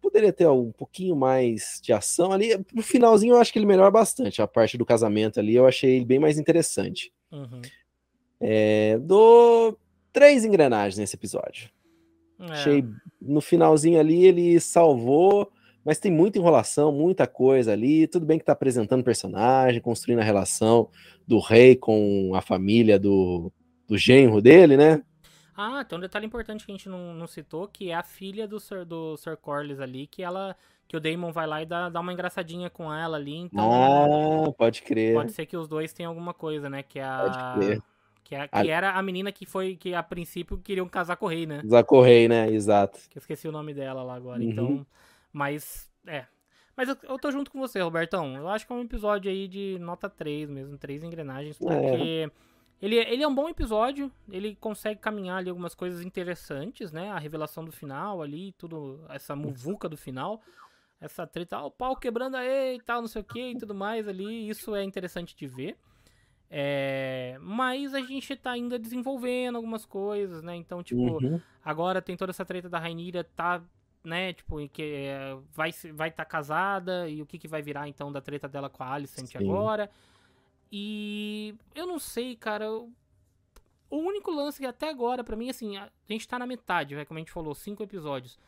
poderia 0.00 0.32
ter 0.32 0.46
um 0.48 0.70
pouquinho 0.70 1.16
mais 1.16 1.80
de 1.82 1.92
ação 1.92 2.30
ali. 2.30 2.50
No 2.72 2.82
finalzinho, 2.82 3.34
eu 3.34 3.40
acho 3.40 3.52
que 3.52 3.58
ele 3.58 3.66
melhora 3.66 3.90
bastante. 3.90 4.42
A 4.42 4.46
parte 4.46 4.76
do 4.76 4.84
casamento 4.84 5.40
ali, 5.40 5.54
eu 5.54 5.66
achei 5.66 5.96
ele 5.96 6.04
bem 6.04 6.18
mais 6.18 6.38
interessante. 6.38 7.12
Uhum. 7.32 7.62
É, 8.40 8.98
dou 8.98 9.78
três 10.12 10.44
engrenagens 10.44 10.98
nesse 10.98 11.16
episódio. 11.16 11.70
É. 12.38 12.52
Achei 12.52 12.84
no 13.20 13.40
finalzinho 13.40 13.98
ali 13.98 14.24
ele 14.24 14.60
salvou, 14.60 15.50
mas 15.84 15.98
tem 15.98 16.12
muita 16.12 16.38
enrolação, 16.38 16.92
muita 16.92 17.26
coisa 17.26 17.72
ali. 17.72 18.06
Tudo 18.06 18.26
bem 18.26 18.38
que 18.38 18.44
tá 18.44 18.52
apresentando 18.52 19.04
personagem, 19.04 19.80
construindo 19.80 20.20
a 20.20 20.24
relação 20.24 20.90
do 21.26 21.38
rei 21.38 21.76
com 21.76 22.32
a 22.34 22.40
família 22.40 22.98
do, 22.98 23.52
do 23.86 23.96
genro 23.96 24.40
dele, 24.40 24.76
né? 24.76 25.02
Ah, 25.56 25.82
tem 25.84 25.96
um 25.96 26.00
detalhe 26.00 26.26
importante 26.26 26.66
que 26.66 26.72
a 26.72 26.74
gente 26.74 26.88
não, 26.88 27.14
não 27.14 27.26
citou, 27.26 27.66
que 27.66 27.90
é 27.90 27.94
a 27.94 28.02
filha 28.02 28.46
do 28.46 28.60
Sir, 28.60 28.84
do 28.84 29.16
Sir 29.16 29.38
Corlys 29.38 29.80
ali, 29.80 30.06
que 30.06 30.22
ela 30.22 30.54
que 30.88 30.96
o 30.96 31.00
Damon 31.00 31.32
vai 31.32 31.46
lá 31.46 31.62
e 31.62 31.66
dá, 31.66 31.88
dá 31.88 31.98
uma 31.98 32.12
engraçadinha 32.12 32.70
com 32.70 32.92
ela 32.92 33.16
ali. 33.16 33.36
Então, 33.36 33.64
ah, 33.72 34.52
pode 34.52 34.82
crer. 34.82 35.14
Pode 35.14 35.32
ser 35.32 35.46
que 35.46 35.56
os 35.56 35.66
dois 35.66 35.92
tenham 35.92 36.10
alguma 36.10 36.32
coisa, 36.32 36.70
né? 36.70 36.82
Que 36.82 36.98
é 36.98 37.04
a. 37.04 37.18
Pode 37.22 37.66
crer. 37.66 37.82
Que, 38.26 38.34
é, 38.34 38.48
que 38.48 38.56
a... 38.56 38.66
era 38.66 38.90
a 38.90 39.02
menina 39.02 39.30
que 39.30 39.46
foi, 39.46 39.76
que 39.76 39.94
a 39.94 40.02
princípio 40.02 40.58
queriam 40.58 40.88
casar 40.88 41.16
com 41.16 41.26
o 41.26 41.28
rei, 41.28 41.46
né? 41.46 41.62
Casar 41.62 41.84
com 41.84 41.98
o 41.98 42.02
rei, 42.02 42.26
né? 42.26 42.50
Exato. 42.50 42.98
Que 43.08 43.18
eu 43.18 43.20
esqueci 43.20 43.46
o 43.46 43.52
nome 43.52 43.72
dela 43.72 44.02
lá 44.02 44.16
agora. 44.16 44.42
Uhum. 44.42 44.50
Então, 44.50 44.86
mas, 45.32 45.88
é. 46.04 46.26
Mas 46.76 46.88
eu, 46.88 46.96
eu 47.04 47.18
tô 47.20 47.30
junto 47.30 47.52
com 47.52 47.60
você, 47.60 47.80
Robertão. 47.80 48.36
Eu 48.36 48.48
acho 48.48 48.66
que 48.66 48.72
é 48.72 48.76
um 48.76 48.82
episódio 48.82 49.30
aí 49.30 49.46
de 49.46 49.78
nota 49.80 50.10
3 50.10 50.50
mesmo, 50.50 50.76
três 50.76 51.04
engrenagens, 51.04 51.56
porque 51.56 51.72
é. 51.72 52.30
Ele, 52.82 52.96
ele 52.96 53.22
é 53.22 53.28
um 53.28 53.34
bom 53.34 53.48
episódio, 53.48 54.12
ele 54.28 54.54
consegue 54.56 55.00
caminhar 55.00 55.38
ali 55.38 55.48
algumas 55.48 55.74
coisas 55.74 56.02
interessantes, 56.02 56.90
né? 56.92 57.10
A 57.10 57.18
revelação 57.18 57.64
do 57.64 57.72
final 57.72 58.20
ali, 58.20 58.52
tudo, 58.58 59.00
essa 59.08 59.36
muvuca 59.36 59.88
do 59.88 59.96
final, 59.96 60.42
essa 61.00 61.26
treta, 61.26 61.58
o 61.60 61.70
pau 61.70 61.96
quebrando 61.96 62.36
aí 62.36 62.76
e 62.76 62.82
tal, 62.82 63.00
não 63.00 63.08
sei 63.08 63.22
o 63.22 63.24
que 63.24 63.52
e 63.52 63.56
tudo 63.56 63.74
mais 63.74 64.06
ali, 64.06 64.48
isso 64.48 64.74
é 64.74 64.82
interessante 64.82 65.34
de 65.34 65.46
ver. 65.46 65.76
É, 66.48 67.36
mas 67.40 67.92
a 67.94 68.00
gente 68.00 68.36
tá 68.36 68.52
ainda 68.52 68.78
desenvolvendo 68.78 69.56
algumas 69.56 69.84
coisas, 69.84 70.42
né? 70.42 70.54
Então, 70.54 70.82
tipo, 70.82 71.00
uhum. 71.00 71.40
agora 71.64 72.00
tem 72.00 72.16
toda 72.16 72.30
essa 72.30 72.44
treta 72.44 72.68
da 72.68 72.78
Rainira, 72.78 73.24
tá, 73.24 73.62
né? 74.04 74.32
Tipo, 74.32 74.68
que 74.68 74.82
é, 74.82 75.36
vai 75.52 75.72
vai 75.92 76.08
estar 76.08 76.24
tá 76.24 76.30
casada 76.30 77.08
e 77.08 77.20
o 77.20 77.26
que, 77.26 77.38
que 77.38 77.48
vai 77.48 77.62
virar 77.62 77.88
então 77.88 78.12
da 78.12 78.20
treta 78.20 78.48
dela 78.48 78.70
com 78.70 78.82
a 78.82 78.92
Alicent 78.92 79.32
Sim. 79.32 79.38
agora. 79.38 79.90
E 80.70 81.54
eu 81.74 81.86
não 81.86 81.98
sei, 81.98 82.36
cara. 82.36 82.70
O 82.70 83.98
único 83.98 84.30
lance 84.30 84.58
que 84.58 84.66
até 84.66 84.88
agora, 84.88 85.22
para 85.22 85.36
mim, 85.36 85.48
assim, 85.48 85.76
a 85.76 85.90
gente 86.08 86.26
tá 86.26 86.38
na 86.38 86.46
metade, 86.46 86.96
né, 86.96 87.04
como 87.04 87.18
a 87.18 87.20
gente 87.20 87.30
falou, 87.30 87.54
cinco 87.54 87.84
episódios. 87.84 88.38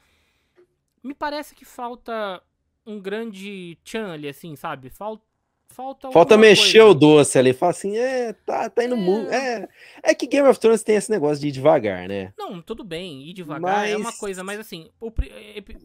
Me 1.02 1.14
parece 1.14 1.54
que 1.54 1.64
falta 1.64 2.42
um 2.84 3.00
grande 3.00 3.78
chan 3.84 4.12
ali, 4.12 4.28
assim, 4.28 4.56
sabe? 4.56 4.90
Falta. 4.90 5.27
Falta, 5.70 6.10
falta 6.10 6.36
mexer 6.36 6.80
coisa. 6.80 6.86
o 6.86 6.94
doce 6.94 7.38
ali, 7.38 7.52
fala 7.52 7.70
assim, 7.70 7.96
é, 7.96 8.32
tá, 8.32 8.68
tá 8.68 8.84
indo 8.84 8.96
é. 8.96 8.98
muito. 8.98 9.30
É, 9.30 9.68
é 10.02 10.14
que 10.14 10.26
Game 10.26 10.48
of 10.48 10.58
Thrones 10.58 10.82
tem 10.82 10.96
esse 10.96 11.10
negócio 11.10 11.40
de 11.40 11.48
ir 11.48 11.52
devagar, 11.52 12.08
né? 12.08 12.32
Não, 12.36 12.60
tudo 12.60 12.82
bem, 12.82 13.22
ir 13.22 13.32
devagar 13.32 13.60
mas... 13.60 13.90
é 13.92 13.96
uma 13.96 14.12
coisa, 14.12 14.42
mas 14.42 14.58
assim, 14.58 14.90
o, 15.00 15.12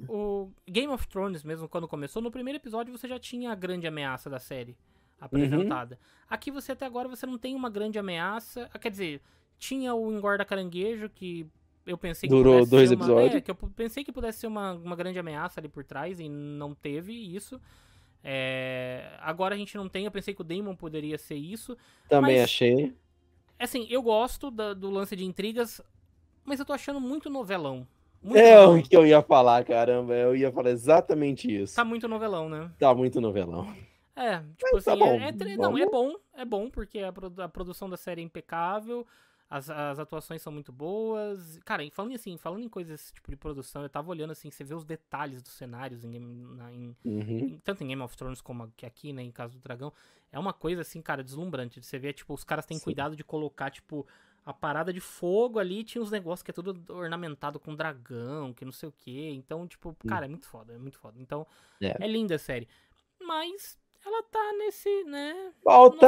o 0.09 0.51
Game 0.67 0.91
of 0.91 1.07
Thrones, 1.07 1.43
mesmo 1.43 1.69
quando 1.69 1.87
começou, 1.87 2.21
no 2.21 2.31
primeiro 2.31 2.57
episódio 2.57 2.97
você 2.97 3.07
já 3.07 3.19
tinha 3.19 3.51
a 3.51 3.55
grande 3.55 3.85
ameaça 3.85 4.29
da 4.29 4.39
série 4.39 4.75
apresentada. 5.19 5.95
Uhum. 5.95 6.25
Aqui 6.29 6.49
você 6.49 6.71
até 6.71 6.85
agora 6.85 7.07
você 7.07 7.25
não 7.25 7.37
tem 7.37 7.55
uma 7.55 7.69
grande 7.69 7.99
ameaça. 7.99 8.69
Ah, 8.73 8.79
quer 8.79 8.89
dizer, 8.89 9.21
tinha 9.59 9.93
o 9.93 10.11
engorda 10.11 10.43
caranguejo 10.43 11.09
que 11.09 11.47
eu 11.85 11.97
pensei 11.97 12.27
que 12.27 12.35
durou 12.35 12.65
dois 12.65 12.89
uma, 12.89 12.95
episódios. 12.95 13.35
É, 13.35 13.41
que 13.41 13.51
eu 13.51 13.55
pensei 13.55 14.03
que 14.03 14.11
pudesse 14.11 14.39
ser 14.39 14.47
uma, 14.47 14.73
uma 14.73 14.95
grande 14.95 15.19
ameaça 15.19 15.59
ali 15.59 15.67
por 15.69 15.83
trás 15.83 16.19
e 16.19 16.27
não 16.27 16.73
teve 16.73 17.13
isso. 17.13 17.59
É, 18.23 19.17
agora 19.19 19.53
a 19.53 19.57
gente 19.57 19.75
não 19.75 19.89
tem, 19.89 20.05
eu 20.05 20.11
pensei 20.11 20.33
que 20.33 20.41
o 20.41 20.45
Damon 20.45 20.75
poderia 20.75 21.17
ser 21.17 21.35
isso. 21.35 21.77
Também 22.07 22.37
mas, 22.37 22.45
achei. 22.45 22.93
Assim, 23.59 23.85
eu 23.89 24.01
gosto 24.01 24.49
da, 24.49 24.73
do 24.73 24.89
lance 24.89 25.15
de 25.15 25.25
intrigas, 25.25 25.81
mas 26.45 26.59
eu 26.59 26.65
tô 26.65 26.73
achando 26.73 27.01
muito 27.01 27.29
novelão. 27.29 27.85
Muito 28.21 28.37
é 28.37 28.55
novelão. 28.55 28.79
o 28.79 28.83
que 28.83 28.95
eu 28.95 29.05
ia 29.05 29.21
falar, 29.21 29.65
caramba. 29.65 30.13
Eu 30.13 30.35
ia 30.35 30.51
falar 30.51 30.69
exatamente 30.69 31.53
isso. 31.53 31.75
Tá 31.75 31.83
muito 31.83 32.07
novelão, 32.07 32.47
né? 32.47 32.71
Tá 32.79 32.95
muito 32.95 33.19
novelão. 33.19 33.67
É, 34.15 34.37
tipo 34.37 34.69
Mas 34.73 34.83
tá 34.83 34.93
assim, 34.93 34.99
tá 34.99 35.05
bom, 35.05 35.13
é, 35.15 35.53
é, 35.53 35.57
não, 35.57 35.77
é 35.77 35.85
bom, 35.87 36.13
é 36.35 36.45
bom, 36.45 36.69
porque 36.69 36.99
a, 36.99 37.11
a 37.43 37.49
produção 37.49 37.89
da 37.89 37.97
série 37.97 38.21
é 38.21 38.23
impecável, 38.23 39.07
as, 39.53 39.69
as 39.69 39.99
atuações 39.99 40.41
são 40.41 40.51
muito 40.51 40.71
boas. 40.71 41.59
Cara, 41.63 41.83
falando 41.91 42.15
assim, 42.15 42.37
falando 42.37 42.63
em 42.63 42.69
coisas 42.69 43.11
tipo 43.11 43.29
de 43.29 43.37
produção, 43.37 43.83
eu 43.83 43.89
tava 43.89 44.09
olhando 44.09 44.31
assim, 44.31 44.49
você 44.49 44.63
vê 44.63 44.73
os 44.73 44.83
detalhes 44.83 45.43
dos 45.43 45.51
cenários 45.51 46.03
em, 46.03 46.19
na, 46.19 46.73
em, 46.73 46.95
uhum. 47.05 47.39
em, 47.39 47.59
tanto 47.59 47.83
em 47.83 47.87
Game 47.87 48.01
of 48.01 48.17
Thrones 48.17 48.41
como 48.41 48.63
aqui, 48.81 49.13
né, 49.13 49.21
em 49.21 49.31
Casa 49.31 49.53
do 49.53 49.59
Dragão. 49.59 49.93
É 50.31 50.39
uma 50.39 50.53
coisa 50.53 50.81
assim, 50.81 51.03
cara, 51.03 51.23
deslumbrante. 51.23 51.83
Você 51.83 51.99
vê, 51.99 52.11
tipo, 52.11 52.33
os 52.33 52.43
caras 52.43 52.65
têm 52.65 52.79
Sim. 52.79 52.83
cuidado 52.83 53.15
de 53.15 53.23
colocar, 53.23 53.69
tipo, 53.69 54.07
a 54.43 54.51
parada 54.51 54.91
de 54.91 54.99
fogo 54.99 55.59
ali, 55.59 55.83
tinha 55.83 56.01
uns 56.01 56.09
negócios 56.09 56.41
que 56.41 56.49
é 56.49 56.53
tudo 56.53 56.83
ornamentado 56.91 57.59
com 57.59 57.75
dragão, 57.75 58.53
que 58.53 58.65
não 58.65 58.71
sei 58.71 58.89
o 58.89 58.91
que. 58.91 59.29
Então, 59.29 59.67
tipo, 59.67 59.95
cara, 60.07 60.25
é 60.25 60.29
muito 60.29 60.47
foda, 60.47 60.73
é 60.73 60.79
muito 60.79 60.97
foda. 60.97 61.19
Então, 61.19 61.45
é, 61.79 61.95
é 62.03 62.07
linda 62.07 62.33
a 62.33 62.39
série. 62.39 62.67
Mas 63.21 63.77
ela 64.05 64.23
tá 64.23 64.53
nesse, 64.57 65.03
né? 65.05 65.51
Falta. 65.63 66.07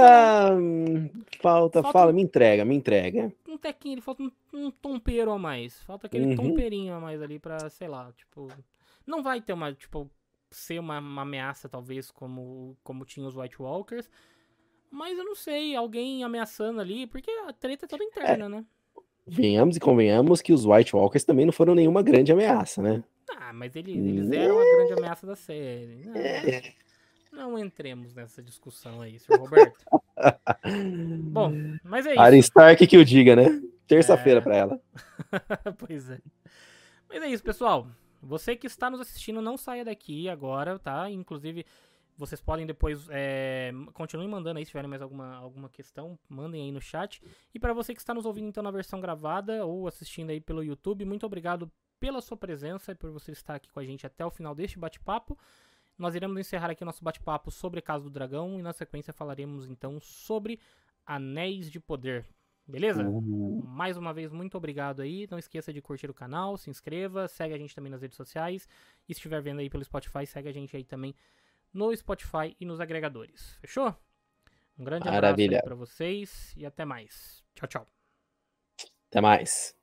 Falta, 1.42 1.82
falta 1.82 1.92
fala, 1.92 2.12
um... 2.12 2.16
me 2.16 2.22
entrega, 2.22 2.66
me 2.66 2.76
entrega. 2.76 3.34
Um 3.48 3.58
tequinho, 3.58 3.96
ele 3.96 4.02
falta 4.02 4.22
um, 4.22 4.32
um 4.54 4.70
tompeiro 4.70 5.32
a 5.32 5.40
mais. 5.40 5.82
Falta 5.84 6.08
aquele 6.08 6.28
uhum. 6.28 6.36
tompeirinho 6.36 6.94
a 6.94 7.00
mais 7.00 7.22
ali 7.22 7.40
pra, 7.40 7.70
sei 7.70 7.88
lá, 7.88 8.12
tipo. 8.12 8.48
Não 9.08 9.24
vai 9.24 9.40
ter 9.40 9.54
uma, 9.54 9.72
tipo, 9.72 10.10
ser 10.52 10.80
uma, 10.80 11.00
uma 11.00 11.22
ameaça, 11.22 11.70
talvez, 11.70 12.12
como, 12.12 12.76
como 12.84 13.06
tinha 13.06 13.28
os 13.28 13.36
White 13.36 13.62
Walkers. 13.62 14.10
Mas 14.92 15.18
eu 15.18 15.24
não 15.24 15.36
sei, 15.36 15.76
alguém 15.76 16.24
ameaçando 16.24 16.82
ali, 16.82 17.08
porque 17.08 17.30
a 17.48 17.54
treta 17.54 17.86
é 17.86 17.88
toda 17.88 18.04
interna, 18.04 18.46
é. 18.46 18.50
né? 18.50 18.66
Venhamos 19.28 19.76
e 19.76 19.80
convenhamos 19.80 20.42
que 20.42 20.54
os 20.54 20.66
White 20.66 20.96
Walkers 20.96 21.24
também 21.24 21.46
não 21.46 21.54
foram 21.54 21.74
nenhuma 21.74 22.04
grande 22.04 22.32
ameaça, 22.32 22.82
né? 22.82 23.04
Ah, 23.38 23.52
mas 23.52 23.76
eles, 23.76 23.96
eles 23.96 24.32
eram 24.32 24.60
a 24.60 24.64
grande 24.64 24.94
ameaça 24.94 25.26
da 25.26 25.36
série. 25.36 26.10
É. 26.16 26.74
Não 27.36 27.60
entremos 27.60 28.14
nessa 28.14 28.42
discussão 28.42 29.02
aí, 29.02 29.20
senhor 29.20 29.42
Roberto. 29.42 29.86
Bom, 31.32 31.52
mas 31.84 32.06
é 32.06 32.14
isso. 32.14 32.22
Arya 32.22 32.40
Stark 32.40 32.88
que 32.88 32.98
o 32.98 33.04
diga, 33.04 33.36
né? 33.36 33.62
Terça-feira 33.86 34.40
é... 34.40 34.44
para 34.44 34.56
ela. 34.56 34.82
pois 35.78 36.10
é. 36.10 36.20
Mas 37.10 37.22
é 37.22 37.28
isso, 37.28 37.44
pessoal. 37.44 37.88
Você 38.22 38.56
que 38.56 38.68
está 38.68 38.90
nos 38.90 39.02
assistindo, 39.02 39.42
não 39.42 39.58
saia 39.58 39.84
daqui 39.84 40.30
agora, 40.30 40.80
tá? 40.80 41.10
Inclusive, 41.10 41.66
vocês 42.18 42.42
podem 42.42 42.66
depois. 42.66 43.08
É, 43.12 43.72
continuem 43.94 44.30
mandando 44.30 44.58
aí 44.58 44.66
se 44.66 44.72
tiverem 44.72 44.90
mais 44.90 45.02
alguma, 45.02 45.36
alguma 45.36 45.70
questão. 45.70 46.18
Mandem 46.30 46.64
aí 46.64 46.72
no 46.72 46.82
chat. 46.82 47.22
E 47.54 47.60
para 47.60 47.74
você 47.74 47.94
que 47.94 48.00
está 48.00 48.14
nos 48.14 48.26
ouvindo 48.26 48.48
então 48.48 48.64
na 48.64 48.72
versão 48.72 49.02
gravada 49.02 49.66
ou 49.66 49.88
assistindo 49.88 50.30
aí 50.30 50.40
pelo 50.40 50.64
YouTube, 50.64 51.04
muito 51.04 51.26
obrigado 51.26 51.70
pela 52.00 52.22
sua 52.22 52.38
presença 52.38 52.94
e 52.94 52.96
por 52.96 53.12
você 53.12 53.32
estar 53.32 53.56
aqui 53.56 53.70
com 53.70 53.80
a 53.80 53.86
gente 53.86 54.06
até 54.06 54.26
o 54.26 54.32
final 54.32 54.56
deste 54.56 54.80
bate-papo. 54.80 55.38
Nós 55.98 56.16
iremos 56.16 56.38
encerrar 56.40 56.70
aqui 56.70 56.84
o 56.84 56.86
nosso 56.86 57.04
bate-papo 57.04 57.50
sobre 57.50 57.82
Casa 57.82 58.04
do 58.04 58.10
Dragão 58.10 58.60
e 58.60 58.62
na 58.62 58.74
sequência 58.74 59.14
falaremos 59.14 59.70
então 59.70 60.00
sobre 60.00 60.60
Anéis 61.06 61.72
de 61.72 61.80
Poder. 61.80 62.26
Beleza? 62.68 63.04
Uhum. 63.04 63.62
Mais 63.64 63.96
uma 63.96 64.12
vez, 64.12 64.32
muito 64.32 64.58
obrigado 64.58 65.02
aí. 65.02 65.28
Não 65.30 65.38
esqueça 65.38 65.72
de 65.72 65.82
curtir 65.82 66.10
o 66.10 66.14
canal, 66.14 66.58
se 66.58 66.70
inscreva, 66.70 67.28
segue 67.28 67.54
a 67.54 67.58
gente 67.58 67.76
também 67.76 67.92
nas 67.92 68.02
redes 68.02 68.18
sociais. 68.18 68.68
E 69.08 69.14
se 69.14 69.20
estiver 69.20 69.42
vendo 69.42 69.60
aí 69.60 69.70
pelo 69.70 69.84
Spotify, 69.84 70.26
segue 70.26 70.50
a 70.50 70.52
gente 70.52 70.76
aí 70.76 70.84
também 70.84 71.16
no 71.72 71.96
Spotify 71.96 72.56
e 72.60 72.66
nos 72.66 72.80
agregadores. 72.82 73.56
Fechou? 73.62 73.96
Um 74.78 74.84
grande 74.84 75.06
Maravilha. 75.06 75.60
abraço 75.60 75.66
para 75.66 75.76
vocês 75.76 76.54
e 76.58 76.66
até 76.66 76.84
mais. 76.84 77.44
Tchau, 77.54 77.68
tchau. 77.68 77.88
Até 79.10 79.22
mais. 79.22 79.76